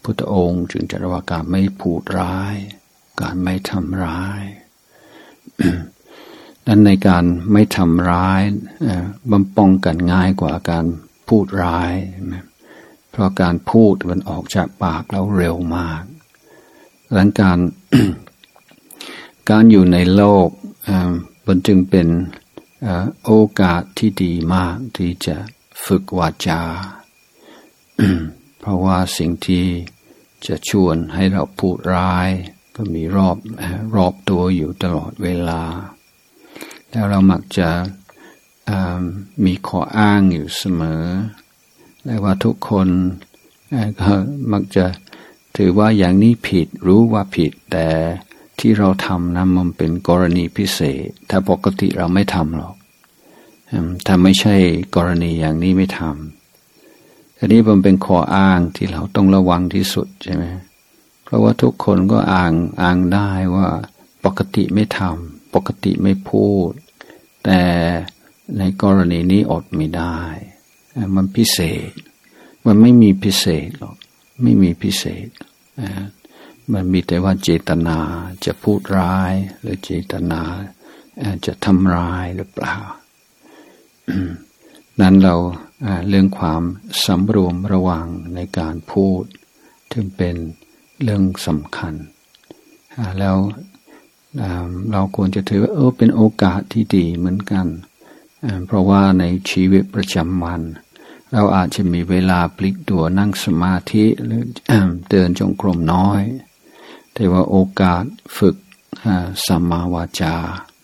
[0.02, 2.56] พุทธองค์จึงจะว่าการไม่พูดร้าย
[3.20, 4.42] การไม่ทำร้าย
[6.66, 8.42] นั้นในการไม่ทำร้าย
[9.31, 10.85] บัมป้องกันง่ายกว่าการ
[11.29, 11.92] พูดร้าย
[13.11, 16.02] เพราะการพูดมันออกจากปากเราเร็วมาก
[17.16, 17.59] ดังการ
[19.50, 20.48] การอยู่ในโลก
[21.46, 22.09] มันจึงเป็น
[23.24, 25.37] โอกาสที่ดีมากที่จะ
[25.85, 26.62] ฝึกวาจา
[28.61, 29.66] เพราะว่าสิ่งที่
[30.46, 32.29] จะชวนให้เราพูดร้าย
[32.76, 33.37] ก็มีรอบ
[33.96, 35.62] รอบตัวอยู่ตลอดเวลา
[36.96, 37.68] แล้วเรามักจะ
[39.44, 41.04] มีข้ออ้างอยู่เสมอ
[42.04, 42.88] และว่าทุกคน
[44.00, 44.11] ก็
[44.52, 44.85] มักจะ
[45.56, 47.88] ถือว่าอย่างนี้ผิดรู้ว่าผิด แต่
[48.59, 52.74] ที่เราทำนะมันเป็นกรณีพิเศษ ถ้าปกติเราไม่ทำหรอก
[54.06, 54.56] ถ้าไม่ใช่
[54.96, 60.44] กรณีอย่างนี้ไม่ทำอันนี้มันเป็นข้ออ้างที่เราต้องระวังที่สุดใช่ไหม
[61.24, 63.68] เพราะว่าทุกคนก็อ่างอ่างได้ว่า
[64.24, 66.72] ปกติไม่ทำปกติไม่พูด
[67.48, 67.64] แต่
[68.59, 70.16] ในกรณีนี้อดไม่ได้
[71.14, 71.90] มันพิเศษ
[72.66, 73.96] มันไม่มีพิเศษหรอก
[74.42, 75.28] ไม่มีพิเศษ
[76.72, 77.98] มันมีแต่ว่าเจตนา
[78.44, 80.42] จะพูดร้าย หรือเจตนา
[81.46, 82.76] จะทำร้ายหรือเปล่า
[85.00, 85.37] นั้นเรา
[86.09, 86.62] เรื่องความ
[87.04, 89.22] สำรวมระวังในการพูด
[89.92, 90.37] ถึงเป็น
[91.02, 91.94] เรื่องสำคัญ
[93.18, 93.37] แล้ว
[94.92, 97.66] เราควรจะถือว่าเออเป็นโอกาสที่ดีเหมือนกัน
[98.66, 100.62] เพราะว่าในชีวิตประจำวัน
[101.33, 104.42] เราอาจจะมีเวลาปลิกตัวนั่งสมาธิหรือ
[105.11, 106.22] เดินจงกรมน้อย
[107.14, 108.05] แต่ว่าโอกาส
[108.38, 108.57] ฝึก
[109.46, 110.35] สัมมาวาจา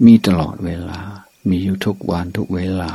[0.05, 1.01] มีตลอดเวลา
[1.49, 2.93] มีอยู่ทุกวันทุกเวลา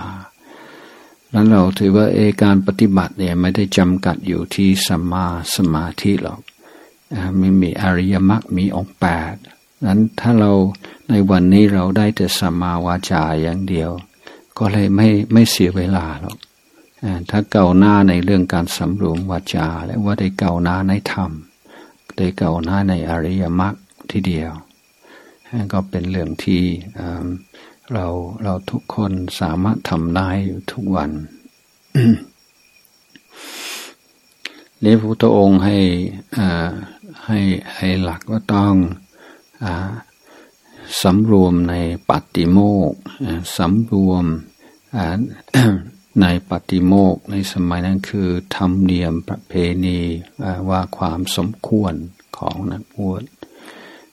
[1.31, 6.41] แล้วเราถือว่าเอการปฏิบัติเนี่ยไม่ได้จำกัดอยู่ที่สัมมาสมาธิหรอก
[7.37, 9.35] ไม่มีอริยมรรคมีองค์แปด
[9.85, 10.51] นั้นถ้าเรา
[11.09, 13.91] ในวันนี้เราได้แต่สัมมาวาจาอย่างเดียว
[14.57, 16.37] ก็เลยไม่ไม่เสียเวลาหรอก
[17.29, 21.31] ถ้าเก่าหน้าในเรื่องการสำรวมวาจา และว่าได้เก่าหน้าในธรรม
[22.17, 23.75] ได้เก่าหน้าในอริยมรรค
[24.11, 24.51] ทีเดียว
[25.73, 26.63] ก็เป็นเรื่องที่
[27.93, 28.07] เรา
[28.43, 31.11] เราทุกคนสามารถทำได้อยู่ทุกวัน
[34.83, 35.77] นี้พระพุทธองค์ให้
[37.25, 37.39] ให้
[37.75, 38.73] ให้หลักว่าต้อง
[41.01, 41.75] สำรวมใน
[42.09, 42.59] ปฏิโม
[42.91, 42.93] ก
[43.57, 44.25] สำรวม
[46.21, 49.53] ในปฏิโมกในสมัยนั้นคือธรรมเนียมประเพ
[49.85, 49.99] ณี
[50.69, 51.93] ว่าความสมควร
[52.37, 53.23] ของนักบวช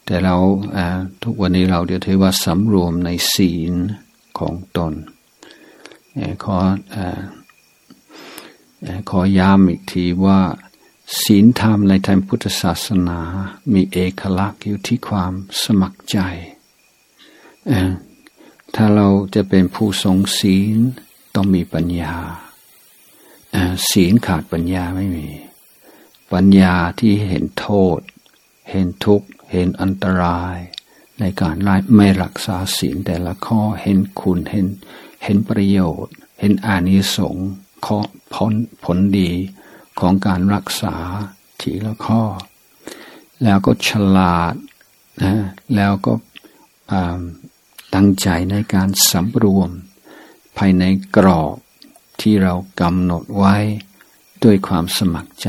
[0.04, 0.36] แต่เรา
[1.22, 3.72] ทุกวันนี้เราจะถือว่าสำรวมในศีล
[4.38, 4.92] ของตน
[6.44, 6.56] ขอ
[9.10, 10.40] ขอย้ำอีกทีว่า
[11.22, 13.20] ศีลธรรมในทางพุทธศาสนา
[13.72, 15.32] มีเอกลักษณ์อยู่ที่ความ
[15.64, 16.18] สมัครใจ
[18.74, 20.78] ถ้าเราจะเป็นผู้ทรงศีล
[21.34, 22.16] ต้องมีปัญญา
[23.90, 25.28] ศีลขาดปัญญาไม่มี
[26.32, 28.00] ปัญญาที่เห็นโทษ
[28.70, 30.56] เห็นทุกข์ เห็นอันตราย
[31.20, 31.56] ในการ
[31.96, 34.66] ไม่รักษาศีลแต่ละข้อเห็นคุณเห็น
[35.24, 37.48] เห็นประโยชน์ เห็นอานิสงส์
[37.86, 37.98] ข้อ
[38.34, 38.52] ผล
[38.84, 39.30] ผลดี
[40.00, 40.96] ของการรักษา
[41.60, 42.22] ทีละข้อ
[43.42, 44.54] แล้วก็ฉลาด
[45.22, 45.34] นะ
[45.74, 46.12] แล้วก็
[47.94, 49.70] ตั้งใจในการสำรวม
[50.56, 50.84] ภายใน
[51.16, 51.56] กรอบ
[52.20, 53.56] ที่เรากำหนดไว้
[54.44, 55.48] ด้วยความสมัครใจ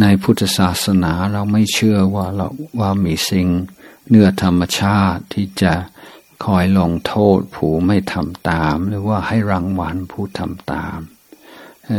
[0.00, 2.48] ในพุทธศาสนาเราไม่เชื่อว่าเรา
[2.80, 3.48] ว่ามีสิ่ง
[4.08, 5.74] เนื้อธรรมชาติที่จะ
[6.44, 10.98] คอยลงโทษผู้ไม่ทำตาม หรือว่าให้รางวัลผู้ทำตาม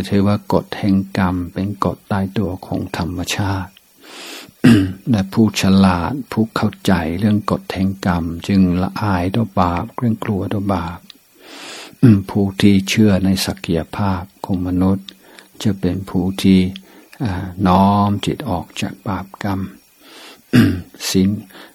[0.09, 3.71] ถือว่ากฎแห่งกรรมเป็นกฎตายตัวของธรรมชาติ
[5.09, 10.99] และผู้ฉลาดผู้เข้าใจเรื่องกฎแห่งกรรม จึงละอายต่อบาปเรื่องกลัวต่อบาป
[12.29, 15.07] ผู้ที่เชื่อในศักยภาพของมนุษย์
[15.63, 16.59] จะเป็นผู้ที่
[17.67, 19.59] น้อมจิตออกจากบาปกรรม
[21.09, 21.29] ศีล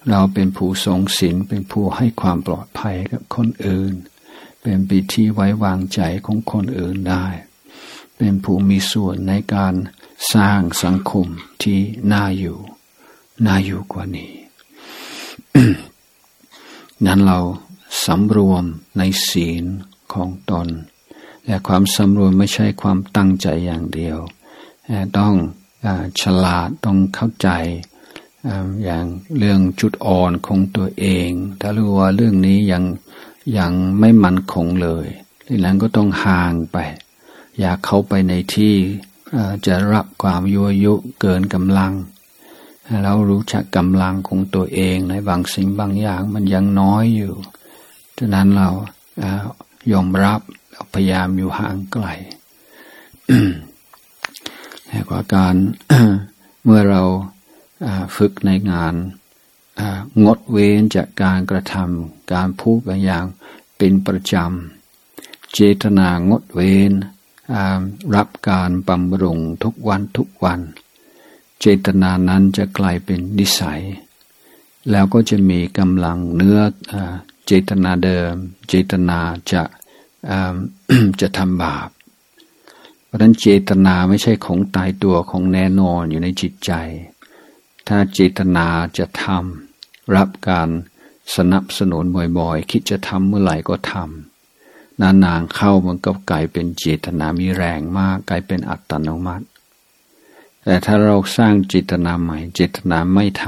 [0.09, 3.93] เราเป็นผู้ทรงศีลเป็นผู้ให้ความปลอดภัยกับคนอื่น
[4.61, 7.25] เป็นปีที่ไว้วางใจของคนอื่นได้
[8.17, 9.73] เป็นผู้มีส่วนในการ
[10.33, 11.27] สร้างสังคม
[11.63, 11.79] ที่
[12.13, 12.57] น่าอยู่
[13.45, 14.33] น่าอยู่กว่านี้
[17.05, 17.39] นั้นเรา
[18.05, 18.63] สำรวม
[18.97, 19.65] ในศีล
[20.13, 20.67] ของตน
[21.45, 24.17] และความสำรวมไม่ใช่ความตั้งใจอย่างเดียว
[25.17, 25.33] ต้อง
[25.85, 25.87] อ
[26.21, 27.49] ฉลาดต้องเข้าใจ
[28.83, 29.05] อย่าง
[29.37, 32.83] เรื่องจุดอ่อนของตัวเอง ถ้ารู้ว่าเรื่องนี้ยัง
[33.57, 35.07] ยังไม่มั่นคงเลย
[35.47, 36.77] ดังนั้นก็ต้องห่างไป
[37.59, 38.75] อยากเข้าไปในที่
[39.65, 41.93] จะรับความยั่วยุเกินกำลัง
[43.03, 47.33] เรารู้จักกำลังของตัวเองในบางสิ่งบางอย่างมันยังน้อยอยู่
[48.17, 48.69] ฉะนั้นเรา
[49.91, 50.39] ยอมรับ
[50.93, 52.05] พยายามอยู่ห่างไกล
[54.87, 55.55] แต่กว่าการ
[56.63, 57.03] เมื่อเรา
[58.15, 58.93] ฝึกในงาน
[60.23, 63.25] งดเว้นจากการกระทำการพูดบางอย่าง
[63.77, 66.91] เป็นประจำ เจตนางดเว้น
[68.15, 70.59] รับการบำรุงทุกวันทุกวัน
[71.59, 73.81] เจตนานั้นจะกลายเป็นนิสัย
[74.91, 76.59] แล้วก็จะมีกำลังเนื้อ
[77.45, 78.33] เจตนาเดิม
[78.69, 79.19] เจตนา
[79.51, 79.63] จะ
[81.21, 81.89] จะทำบาป
[83.05, 86.71] เพราะนั้นเจตนาไม่ใช่ของตายตัวของแน่นอนอยู่ในจิตใจ
[87.87, 90.69] ถ้าเจตนาจะทำรับการ
[91.35, 92.03] สนับสนุน
[92.39, 94.34] บ่อยๆ คิดจะทำเมื่อไหร่ก็ทำ
[95.01, 99.45] นานๆเข้ามันก็กลายเป็นเจตนามีแรงมาก กลายเป็นอัตโนมัติ
[100.63, 103.45] แต่ถ้าเราสร้างเจตนาใหม่ เจตนาไม่ท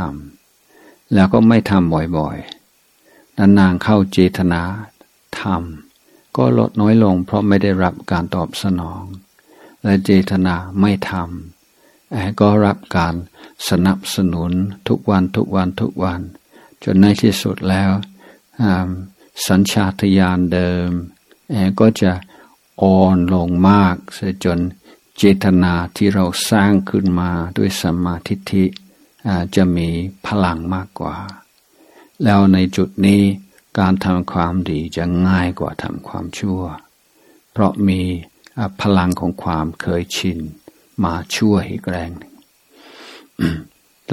[0.55, 4.61] ำแล้วก็ไม่ทำบ่อยๆ นานๆเข้าเจตนา
[5.39, 9.03] ทำก็ลดน้อยลง เพราะไม่ได้รับการตอบสนอง
[9.83, 13.15] และเจตนาไม่ทำแอก็รับการ
[13.69, 14.51] สนับสนุน
[14.87, 16.21] ทุกวันทุกวันทุกวัน
[16.83, 17.91] จนในที่สุดแล้ว
[19.47, 20.89] สัญชาตญาณเดิม
[21.79, 22.11] ก็จะ
[22.81, 24.59] อ่อนลงมากเสียจน
[25.17, 28.65] เจตนาที่เราสร้างขึ้นมาด้วยสมาทิฏฐิ
[29.55, 29.87] จะมี
[30.25, 31.15] พลังมากกว่า
[32.23, 33.21] แล้วในจุดนี้
[33.79, 36.61] การทำความดีจะง่ายกว่าทำความชั่ว
[37.51, 38.01] เพราะมี
[38.81, 40.39] พลังของความเคยชิน
[41.03, 42.33] มาช่วยอีกแรงหนึ่ง
[44.03, 44.11] แต่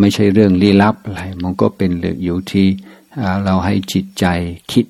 [0.00, 2.66] ไม่ใช่เรื่องลี้ลับอะไร มันก็เป็นเรื่องอยู่ที่
[3.44, 4.24] เราให้จิตใจ
[4.72, 4.86] คิด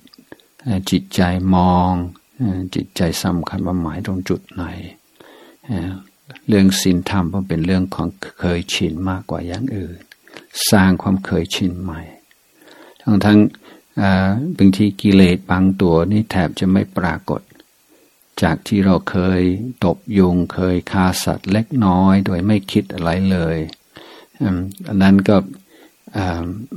[0.91, 1.23] จิตใจ
[1.55, 1.93] มอง
[2.75, 4.65] จิตใจสำคัญว่าหมายตรงจุดไหน
[6.49, 9.99] เรื่องศีลธรรมก็เป็นเรื่องของเคยชินมากกว่าอย่างอื่น
[10.71, 12.01] สร้างความเคยชินใหม่
[13.03, 13.39] ทั้งทั้ง
[14.57, 17.43] บางทีกิเลสบางตัวนี่แทบจะไม่ปรากฏ
[18.43, 19.43] จากที่เราเคย
[19.85, 23.59] ตบยุงเคยฆ่าสัตว์เล็กน้อย โดยไม่คิดอะไรเลย
[24.89, 25.37] อันนั้นก็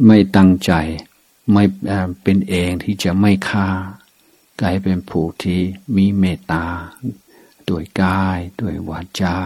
[0.08, 0.74] ไม่ตั้งใจ
[1.52, 1.64] ไม่
[2.24, 3.70] เป็นเองที่จะไม่ฆ่า
[4.62, 5.60] กลายเป็นผู้ที่
[5.96, 6.66] มีเมตตา
[7.70, 9.38] ด้วยกายด้วยวาจา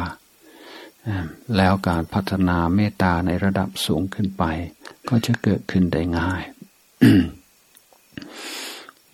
[1.57, 4.43] แล้วการพัฒนาเมตตาในระดับสูงขึ้นไป
[5.09, 6.43] ก็จะเกิดขึ้นได้ง่าย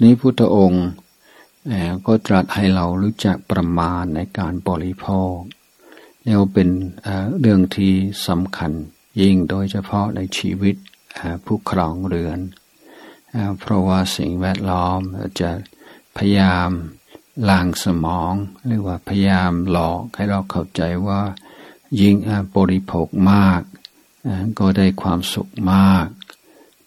[0.02, 0.88] นี้พุทธองค์
[2.06, 5.36] ก็ตรัสให้เรารู้จักประมาณในการบริโภค
[6.26, 6.70] นี่เป็น
[7.40, 7.94] เรื่องที่
[8.28, 8.72] สำคัญ
[9.22, 10.76] ยิ่งโดยเฉพาะในชีวิต
[11.46, 12.40] ผู้ครองเรือน
[13.60, 15.00] เพราะว่าสิ่งแวดล้อม
[15.42, 15.52] จะ
[16.18, 16.70] พยายาม
[17.50, 18.34] ล่างสมอง
[18.66, 21.22] หรือว่าพยายามหลอกให้เราเข้าใจว่า
[22.00, 22.16] ยิ่ง
[22.58, 23.62] บริโภคมาก
[24.60, 26.08] ก็ได้ความสุขมาก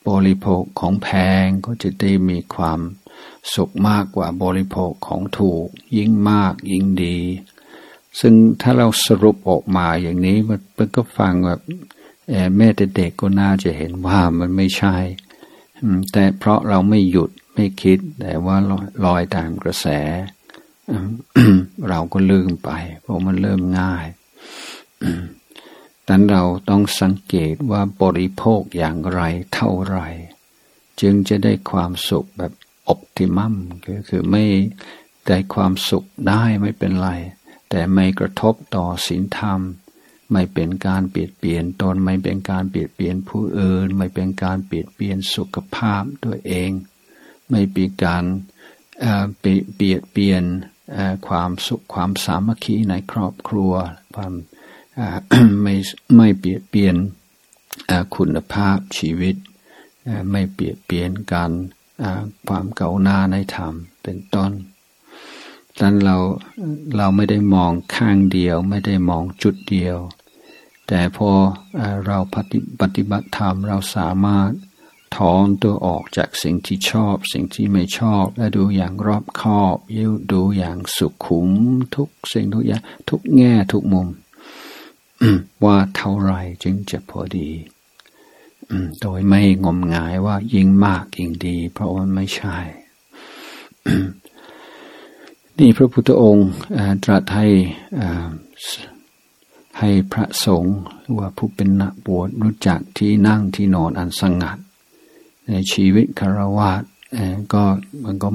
[0.09, 1.09] บริโภคของแพ
[1.45, 2.81] งก็จะได้มีความ
[3.55, 7.19] สุขมากกว่าบริโภคของถูก ยิ่งมากยิ่งดี
[8.21, 11.61] ซึ่งถ้าเราสรุปออกมาอย่างนี้มันก็ฟังแบบ
[12.57, 14.97] แม่แต่เด็กก็น่าจะเห็นว่ามันไม่ใช่
[16.13, 18.57] แต่เพราะเราไม่หยุดไม่คิด แต่ว่า
[19.05, 19.87] ลอยตามกระแส
[21.89, 24.07] เราก็ลืมไป เพราะมันเริ่มง่าย
[26.09, 29.21] ดังนั้นเราต้องสังเกตว่าบริโภคอย่างไร
[29.55, 29.99] เท่าไร
[31.01, 32.53] จึงจะได้ความสุขแบบ
[32.89, 33.55] ออปติมัม
[33.89, 34.45] ก็คือไม่
[35.27, 37.11] ได้ความสุขได้ไม่เป็นไร
[37.71, 39.61] แต่ไม่กระทบต่อศีลธรรม
[40.33, 46.71] ไม่เป็นการเปลี่ยนเปลี่ยนตนไม่เป็นการเปลี่ยนเปลี่ยนผู้อื่น ไม่เป็นการเปลี่ยนเปลี่ยนสุขภาพตัวเอง
[47.51, 48.25] ไม่เป็นการ
[49.41, 50.45] เปลี่ยนเปลี่ยน
[51.27, 53.73] ความสุขความสามัคคีในครอบครัว
[54.15, 54.33] ความ
[55.63, 55.75] ไม่
[56.17, 56.97] ไม่เปลี่ยนเปลี่ยน
[58.17, 59.37] คุณภาพชีวิต
[60.31, 61.51] ไม่เปลี่ยนเปลี่ยนการ
[62.49, 64.53] ความเก่าหน้าในธรรมเป็นต้น
[65.79, 66.17] ดังนั้นเรา
[66.97, 69.97] เราไม่ได้มองข้างเดียว ไม่ได้มองจุดเดียว
[70.87, 71.31] แต่พอ
[72.07, 72.19] เรา
[72.81, 74.51] ปฏิบัติธรรมเราสามารถ
[75.17, 79.99] ถอนตัวออกจากสิ่งที่ชอบ สิ่งที่ไม่ชอบ และดูอย่างรอบคอบย
[80.33, 81.49] ดูอย่างสุขุม
[81.97, 84.09] ทุกสิ่งทุกอย่างทุกแง่ทุกมุม
[85.65, 87.51] ว่าเท่าไรจึงจะพอดี
[89.01, 92.59] โดยไม่งมงายว่ายิ่งมากยิ่งดี เพราะมันไม่ใช่
[95.59, 96.51] นี่พระพุทธองค์
[97.05, 97.47] ตรัสให้
[99.79, 104.59] ให้พระสงฆ์หรือว่าผู้เป็นนักบวชรู้จักที่นั่งที่นอนอันสงัด
[105.49, 106.73] ในชีวิตคารวะ
[107.53, 107.63] ก็
[108.05, 108.29] มันก็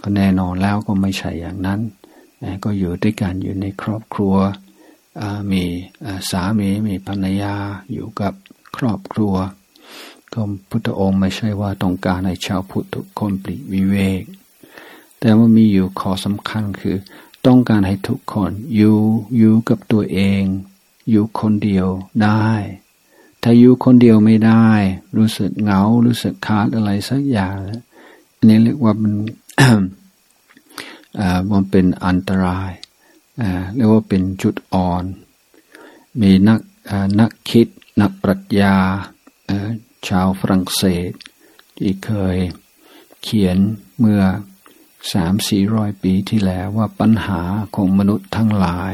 [0.00, 1.80] ก็แน่นอนแล้วก็ไม่ใช่อย่างนั้น
[2.64, 4.34] ก็อยู่ด้วยกันอยู่ในครอบครัว
[5.52, 5.62] มี
[6.30, 7.54] สามีมีภรรยา
[7.92, 8.32] อยู่กับ
[8.76, 9.34] ครอบครัว
[10.32, 14.24] ก็พุทธองค์ไม่ใช่ว่าต้องการให้ชาวพุทธทุกคนปลีกวิเวก
[15.20, 16.96] แต่ว่ามีอยู่ข้อสำคัญคือ
[17.46, 18.98] ต้องการให้ทุกคนอยู่
[19.36, 20.42] อยู่กับตัวเอง
[21.10, 21.86] อยู่คนเดียว
[22.22, 22.48] ได้
[23.42, 24.68] ถ้าอยู่คนเดียวไม่ได้
[25.16, 27.56] รู้สึกเหงา รู้สึกขาดอะไรสักอย่าง
[28.36, 29.14] อันนี้เรียกว่ามัน
[31.50, 32.72] มันเป็นอันตราย
[33.74, 35.04] เรียกว่าเป็นจุดอ่อน
[36.20, 36.60] มีนัก
[37.20, 37.68] นักคิด
[38.00, 38.76] นักปรัชญา
[40.08, 41.10] ชาวฝรั่งเศส
[41.76, 42.36] ที่เคย
[43.22, 43.58] เขียน
[43.98, 44.22] เมื่อ
[45.12, 47.42] สามสี่ร้อยปีที่แล้วว่าปัญหา
[47.74, 48.92] ของมนุษย์ทั้งหลาย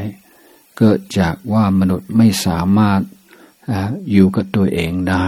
[0.77, 3.01] เกิดจากว่ามนุษย์ไม่สามารถ
[4.11, 5.15] อยู่กับตัวเองได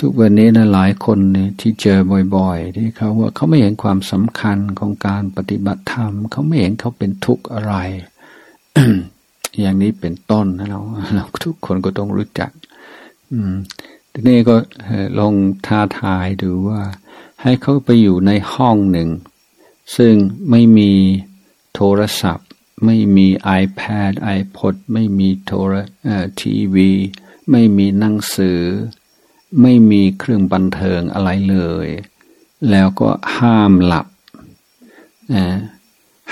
[0.00, 1.18] ทุกวันนี้นะหลายคน
[1.60, 1.98] ที่เจอ
[2.36, 7.74] บ่อยๆ ที่เขาว่าเขาไม่เห็นความสำคัญของการปฏิบัติธรรม เขาไม่เห็นเขาเป็นทุกข์อะไร
[9.60, 10.80] อย่างนี้เป็นต้นนะเรา
[11.14, 12.50] เราทุกคนก็ต้องรู้จัก
[13.32, 13.54] อืม
[14.12, 14.56] ทีนี้ก็
[15.18, 15.34] ลอง
[15.66, 16.80] ท้าทายดูว่า
[17.42, 19.08] ให้เขาไปอยู่ในห้องหนึ่ง
[19.96, 20.14] ซึ่ง
[20.50, 20.90] ไม่มี
[21.74, 22.48] โทรศัพท์
[22.84, 23.26] ไม่มี
[23.62, 25.74] iPad iPod ไม่มีโทร
[26.40, 26.90] ทีวี
[27.50, 28.60] ไม่มีหนังสือ
[29.60, 31.88] ไม่มีเครื่องบันเทิงอะไรเลย
[32.70, 34.06] แล้วก็ห้ามหลับ
[35.34, 35.46] นะ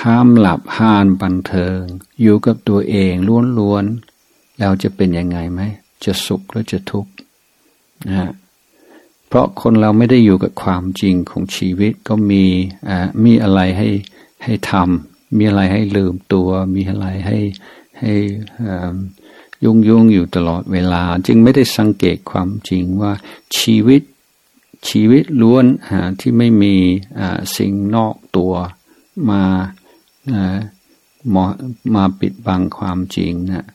[0.05, 1.81] ห้ามหลับห้ามบันเทิง
[2.21, 3.13] อยู่กับตัวเอง
[3.59, 5.61] ล้วนๆแล้วจะเป็นยังไงไหม
[6.05, 7.13] จะสุขหรือจะทุกข์
[8.09, 8.31] นะ
[9.29, 12.45] เพราะคนเราไม่ได้อยู่กับความจริงของชีวิตก็มี
[13.25, 13.89] มีอะไรให้
[14.45, 17.39] ให้ทำมีอะไรให้ลืมตัว มีอะไรให้
[18.01, 18.13] ให้
[19.65, 23.13] ยุ่งยุ่งอยู่ตลอดเวลา จึงไม่ได้สังเกตความจริงว่า
[23.59, 24.03] ชีวิต
[24.89, 25.65] ชีวิตล้วน
[26.21, 26.75] ที่ไม่มี
[27.57, 28.53] สิ่งนอกตัว
[29.31, 29.43] มา
[31.35, 31.45] มา
[31.95, 33.67] มาปิดบังความจริงนะ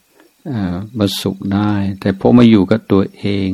[0.97, 3.49] บรสุขได้ แต่พอมาอยู่กับตัวเอง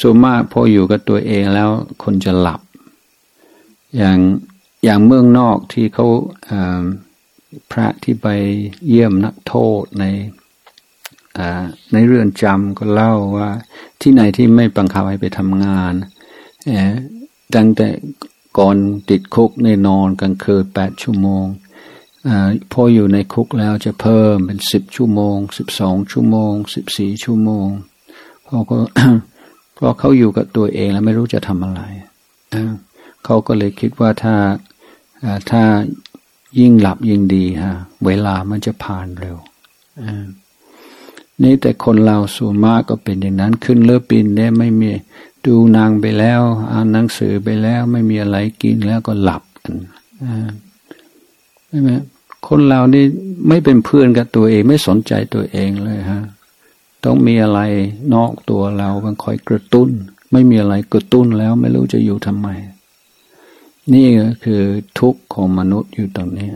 [0.00, 1.70] ส่วนมากพออยู่กับตัวเองแล้ว
[2.02, 2.60] คนจะหลับ
[3.96, 4.18] อย่าง
[4.84, 6.06] อย่างเมืองนอกที่เขา
[7.70, 8.26] พระที่ไป
[8.88, 10.04] เยี่ยมนักโทษใน
[11.92, 13.50] ในเรือนจำก็เล่าว่า
[14.00, 15.94] ที่ไหนที่ไม่บังคับให้ไปทำงาน
[17.54, 17.88] ตั้งแต่
[18.58, 18.76] ก่อน
[19.10, 21.44] ติดคุกในนอนกลางคืนแปดชั่วโมง
[22.26, 22.28] อ
[22.72, 27.68] พออยู่ในคุกแล้วจะเพิ่มเป็นสิบชั่วโมงสิบสองชั่วโมงสิบสี่ชั่วโมง
[28.46, 28.78] พอก็
[29.78, 31.82] เพราะเขาอยู่กับตัวเองแล้วไม่รู้จะทำอะไร
[33.24, 34.34] เขาก็เลยคิดว่าถ้า
[35.50, 35.62] ถ้า
[36.58, 37.74] ยิ่งหลับยิ่งดีฮะ
[38.06, 39.36] เวลามันจะผ่านเร็ว
[41.42, 44.90] นี่แต่คนเราส่วนมากก็เป็นอย่างนั้นขึ้นเลือปินเนี่ยไม่มี
[45.44, 46.40] ดูนางไปแล้ว
[46.72, 49.74] อ่านหนังสือไปแล้ว ไม่มีอะไรกินแล้วก็หลับกัน
[51.68, 51.90] ใช่ไหม
[52.48, 53.04] คนเรานี่
[53.48, 56.22] ไม่เป็นเพื่อนกับตัวเองไม่สนใจตัวเองเลยฮะ
[57.04, 57.60] ต้องมีอะไร
[58.14, 59.90] นอกตัวเรามันคอยกระตุ้น
[60.32, 62.48] ไม่มีอะไรกระตุ้นแล้วไม่รู้จะอยู่ทำไม
[63.92, 64.62] นี่ก็คือ
[64.98, 66.50] ทุกข์ของมนุษย์อยู่ตรงนี้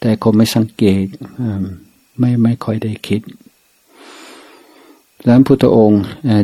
[0.00, 1.04] แต่คนไม่สังเกต
[2.18, 3.22] ไม่ไม่ค่อยได้คิด
[5.22, 6.02] ดังนั้นพุทธองค์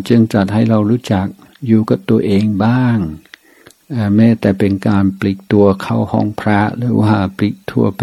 [0.08, 1.26] จึงจัดให้เรารู้จัก
[1.66, 2.98] อยู่กับตัวเองบ้าง
[4.16, 8.02] แม้แต่เป็นการปลิกตัวเข้าห้องพระ หรือว่าปลิกทั่วไป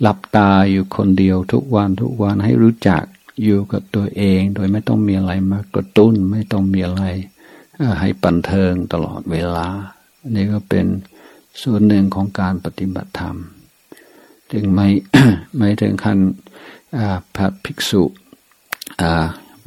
[0.00, 3.02] หลับตาอยู่คนเดียวทุกวันทุกวันให้รู้จัก
[3.42, 7.04] อยู่กับตัวเอง โดยไม่ต้องมีอะไรมากระตุ้นไม่ต้องมีอะไร
[8.00, 9.68] ให้ปันเทิงตลอดเวลา
[10.34, 10.86] นี่ก็เป็น
[11.62, 13.36] ส่วนหนึ่งของการปฏิบัติธรรม
[14.52, 14.88] ถึงไม่
[15.56, 16.18] ไม่ถึงขั้น
[17.34, 18.02] พระภิกษุ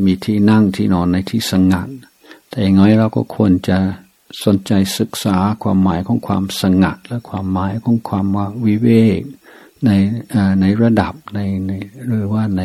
[0.04, 1.90] มีที่นั่งที่นอนในที่สงัด
[2.50, 3.78] แต่อย่างน้อยเราก็ควรจะ
[4.44, 9.22] สนใจศึกษาความหมายของความสงัด และความหมายของความว่าวิเวก
[9.86, 9.90] ใน
[10.62, 11.72] ในระดับในใน
[12.08, 12.64] หรือว่าใน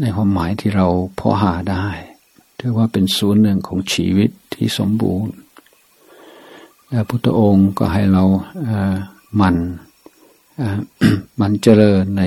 [0.00, 0.86] ในความหมายที่เรา
[1.18, 1.86] พอหาได้
[2.58, 5.34] ถือว่าเป็นส่วนหนึ่งของชีวิตที่สมบูรณ์
[6.90, 8.24] พระพุทธองค์ก็ให้เรา
[9.40, 9.56] มัน
[11.40, 12.22] มันเจริญใน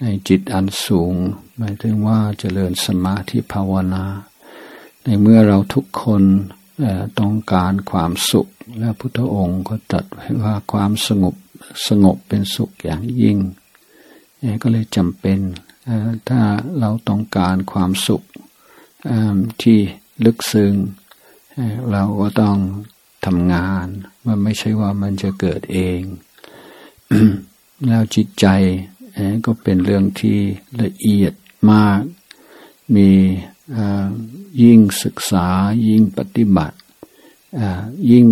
[0.00, 1.14] ในจิตอันสูง
[1.56, 4.04] หมายถึงว่าเจริญสมาธิภาวนา
[5.04, 6.22] ในเมื่อเราทุกคน
[7.18, 11.34] ต้องการความสุข และพุทธองค์ก็ตรัสไว้ว่าความสงบ
[11.86, 13.38] สงบเป็นสุขอย่างยิ่ง
[14.62, 15.38] ก็เลยจำเป็น
[16.28, 16.40] ถ้า
[16.78, 18.22] เราต้องการความสุข
[19.62, 19.78] ที่
[20.24, 20.74] ลึกซึ้ง
[21.90, 22.56] เราก็ต้อง
[23.24, 23.86] ทำงาน
[24.26, 26.00] มันไม่ใช่ว่ามันจะเกิดเอง
[27.86, 28.46] แล้วจิตใจ
[29.44, 30.38] ก็เป็นเรื่องที่
[30.82, 31.32] ละเอียด
[31.70, 32.00] มาก
[32.94, 33.10] มี
[34.62, 35.46] ยิ่งศึกษา
[35.88, 36.76] ยิ่งปฏิบัติ
[38.10, 38.26] ยิ่ง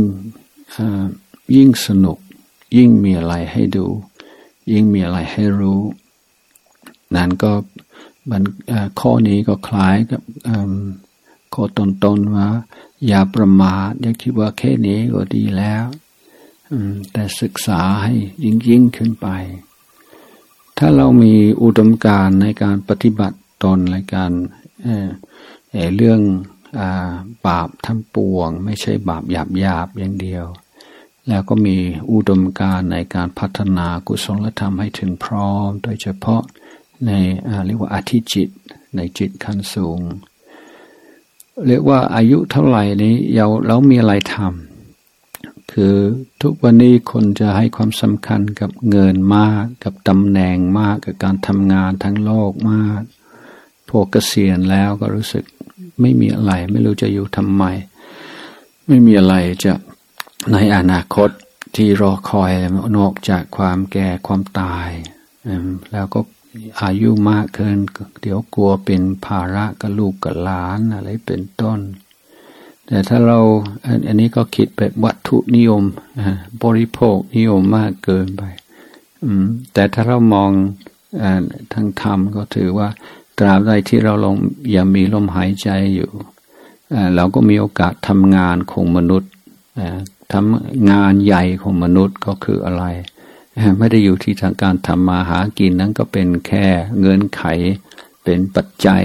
[1.54, 2.18] ยิ่งสนุก
[2.76, 3.86] ยิ่งมีอะไรให้ดู
[4.72, 5.82] ยิ่งมีอะไรให้รู้
[7.16, 7.52] นั้นก็
[8.30, 8.42] มัน
[9.00, 10.22] ข้อนี้ก็คล้ายกับ
[11.54, 12.48] ข้อต้นๆว่า
[13.06, 15.84] อย่าประมาทอย่าคิดว่าแค่นี้ก็ดีแล้ว
[17.12, 19.28] แต่ศึกษาให้ยิ่งยิ่งขึ้นไป
[20.78, 24.32] ถ้าเรามีอุดมการในการปฏิบัติตนในการ
[24.82, 26.20] เเรื่อง
[26.78, 26.82] อ
[27.46, 30.46] บาปทั้งปวง ไม่ใช่บาปหยาบหยาบอย่างเดียว
[31.28, 31.76] แล้วก็มี
[32.12, 36.42] อุดมการในการพัฒนากุศลธรรมให้ถึงพร้อม โดยเฉพาะ
[37.06, 37.10] ใน
[37.66, 38.48] เรียกว่าอธิจิต
[38.96, 40.00] ในจิตขั้นสูง
[41.66, 45.96] เรียกว่าอายุเท่าไหร่นี้เราเรามีอะไรทำคือ
[46.42, 53.02] ทุกวันนี้คนจะให้ความสำคัญกับเงินมาก กับตำแหน่งมากกับการทำงานทั้งโลกมาก
[53.88, 55.44] พอเกษียณแล้วก็รู้สึก
[56.00, 57.64] ไม่มีอะไร ไม่รู้จะอยู่ทำไม
[58.86, 59.34] ไม่มีอะไร
[59.64, 59.72] จะ
[60.52, 61.30] ในอนาคต
[61.76, 62.50] ที่รอคอย
[62.98, 64.88] นอกจากความแก่ความตาย
[65.92, 66.20] แล้วก็
[66.82, 67.78] อายุมากเกิน
[68.22, 71.80] เดี๋ยวกลัวเป็นภาระกับลูกกับหลานอะไรเป็นต้น
[72.86, 73.38] แต่ถ้าเรา
[74.06, 75.82] อันนี้ก็คิดแบบวัตถุนิยม
[76.62, 78.42] บริโภคนิยมมากเกินไป
[79.72, 80.50] แต่ถ้าเรามอง
[81.72, 82.88] ทางธรรมก็ถือว่า
[83.38, 84.36] ตราบใดที่เราลง
[84.74, 86.10] ยังมีลมหายใจอยู่
[87.16, 89.30] เราก็มีโอกาสทำงานของมนุษย์
[90.32, 92.84] ทำงานใหญ่ของมนุษย์ก็คืออะไร
[93.78, 96.66] ไม่ได้อยู่ที่ทางการทำมาหากินนั้นก็เป็นแค่
[96.98, 97.42] เงื่อนไข
[98.24, 99.04] เป็นปัจจัย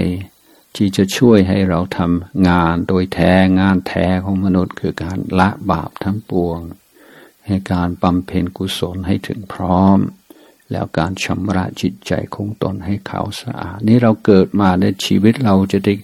[0.76, 6.60] ที่จะช่วยให้เราทำงานโดยแท้งานแท้ของมนุษย์ คือการละบาปทั้งปวง
[7.46, 9.98] ให้การบำเพ็ญกุศลให้ถึงพร้อม
[10.72, 15.94] แล้วการชำระจิตใจของตนให้ขาวสะอาด นี่เราเกิดมาในชีวิตเราจะได้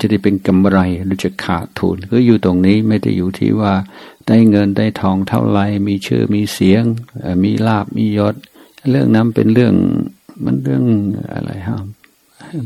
[0.00, 3.72] จะได้เป็นกำไรหรือจะขาดทุนก็อยู่ตรงนี้ไม่ได้อยู่ที่ว่า
[4.28, 6.84] ได้เงินได้ทองเท่าไรมีชื่อมีเสียง
[7.44, 8.34] มีลาบมียศ
[8.90, 9.74] เรื่องนั้นเป็นเรื่อง
[10.44, 10.84] มันเรื่อง
[11.34, 11.78] อะไรฮะ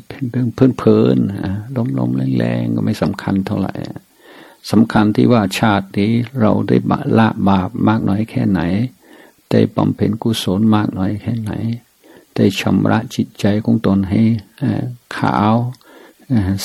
[0.08, 1.18] เป็นเรื่องเพลินเพลิน
[1.76, 3.74] ล้มล้มแรงๆก็ไม่สำคัญเท่าไหร่
[4.70, 6.76] สำคัญที่ว่าชาตินี้เราได้
[7.18, 8.60] ละบาปมากน้อยแค่ไหน
[9.50, 11.52] ได้บำเพ็ญกุศลมากน้อยแค่ไหน
[12.36, 14.22] ได้ชำระจิตใจของตนให้
[15.16, 15.54] ขาว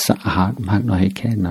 [0.06, 1.50] สะอาดมากน้อยแค่ไหน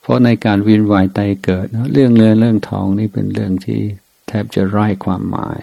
[0.00, 3.80] เพราะในการวินวายตเกิด เรื่องเรื่องเรื่องทองนี่เป็นเรื่องที่
[4.26, 5.60] แทบจะไร้ความหมาย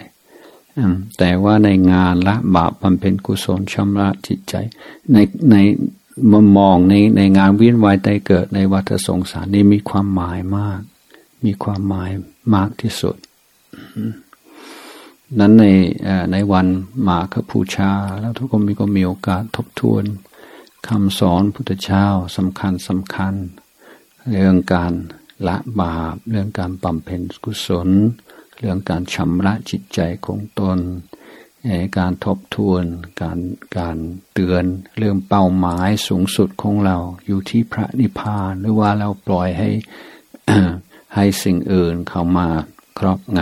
[1.18, 4.54] แต่ว่าในงานละบาปบำเพ็ญกุศลชำระจิตใจ
[5.12, 5.16] ใน
[5.50, 5.56] ใน
[6.32, 10.80] มมองในในงานวินวายตเกิดในวัฏสงสารนี่มีความหมายมาก
[11.44, 12.10] มีความหมาย
[12.54, 13.16] มากที่สุด
[15.38, 15.64] นั้นใน
[16.32, 16.66] ในวัน
[17.06, 20.04] มาคบูชา แล้วทุกคนมีก็มีโอกาสทบทวน
[20.88, 23.34] คำสอนพุทธเจ้าสำคัญสำคัญ
[24.32, 24.92] เรื่องการ
[25.48, 27.88] ละบาป เรื่องการบำเพ็ญกุศล
[28.58, 30.78] เรื่องการชำระจิตใจของตน
[31.98, 32.84] การทบทวน
[33.22, 33.38] การ
[33.78, 33.96] การ
[34.32, 34.64] เตือน
[34.98, 39.70] เรื่องเป้าหมายสูงสุดของเราอยู่ที่พระนิพพาน หรือว่าเราปล่อยให้
[41.14, 42.48] ให้สิ่งอื่นเข้ามา
[42.98, 43.40] ครอบง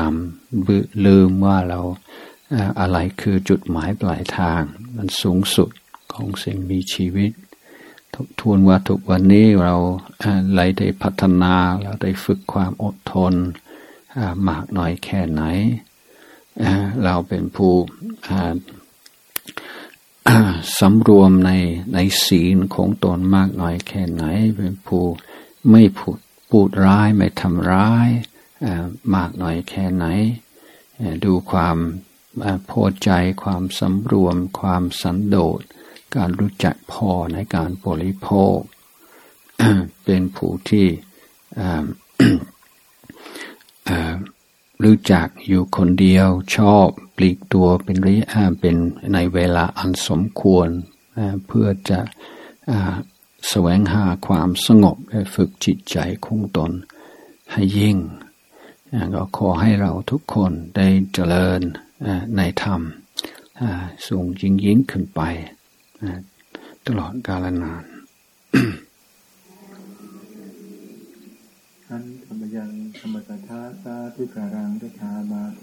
[0.48, 1.80] ำลืมว่าเรา
[2.80, 4.62] อะไรคือจุดหมายปลายทาง
[4.96, 5.70] มันสูงสุด
[6.12, 7.30] ของสิ่งมีชีวิต
[8.16, 9.74] ทบทวนว่าทุกวันนี้เรา
[10.22, 13.34] อะไรได้พัฒนาเราได้ฝึกความอดทน
[14.48, 15.42] มากน้อยแค่ไหน
[17.04, 17.74] เราเป็นผู้
[20.78, 21.50] สำรวมใน
[21.94, 24.24] ในศีลของตนมากน้อยแค่ไหน
[24.56, 25.04] เป็นผู้
[25.70, 26.18] ไม่พูด
[26.50, 28.08] พูดร้ายไม่ทำร้าย
[29.14, 30.06] มากน่อยแค่ไหน
[31.24, 31.76] ดูความ
[32.70, 33.10] พอใจ
[33.42, 35.62] ความสำรวมความสันโดษ
[36.16, 38.58] การรู้จักพอในการบริโภค
[40.04, 40.86] เป็นผู้ที่
[44.84, 48.76] รู้จักอยู่คนเดียวชอบปลีกตัวเป็นระยะเป็น
[49.14, 50.68] ในเวลาอันสมควร
[51.46, 52.00] เพื่อจะ
[53.48, 56.72] แสวงหาความสงบและฝึกจิตใจของตน
[57.52, 57.96] ให้ยิ่ง
[59.14, 61.60] ก็ขอให้เราทุกคนได้เจริญ
[62.36, 62.80] ในธรรม
[64.06, 65.22] สูงยิ่งยิ่งขึ้นไป
[66.86, 67.84] ตลอดกาลนาน
[71.86, 75.60] ท่านธรรมยังธรรมสัทธาสาธุการังตุธามาเ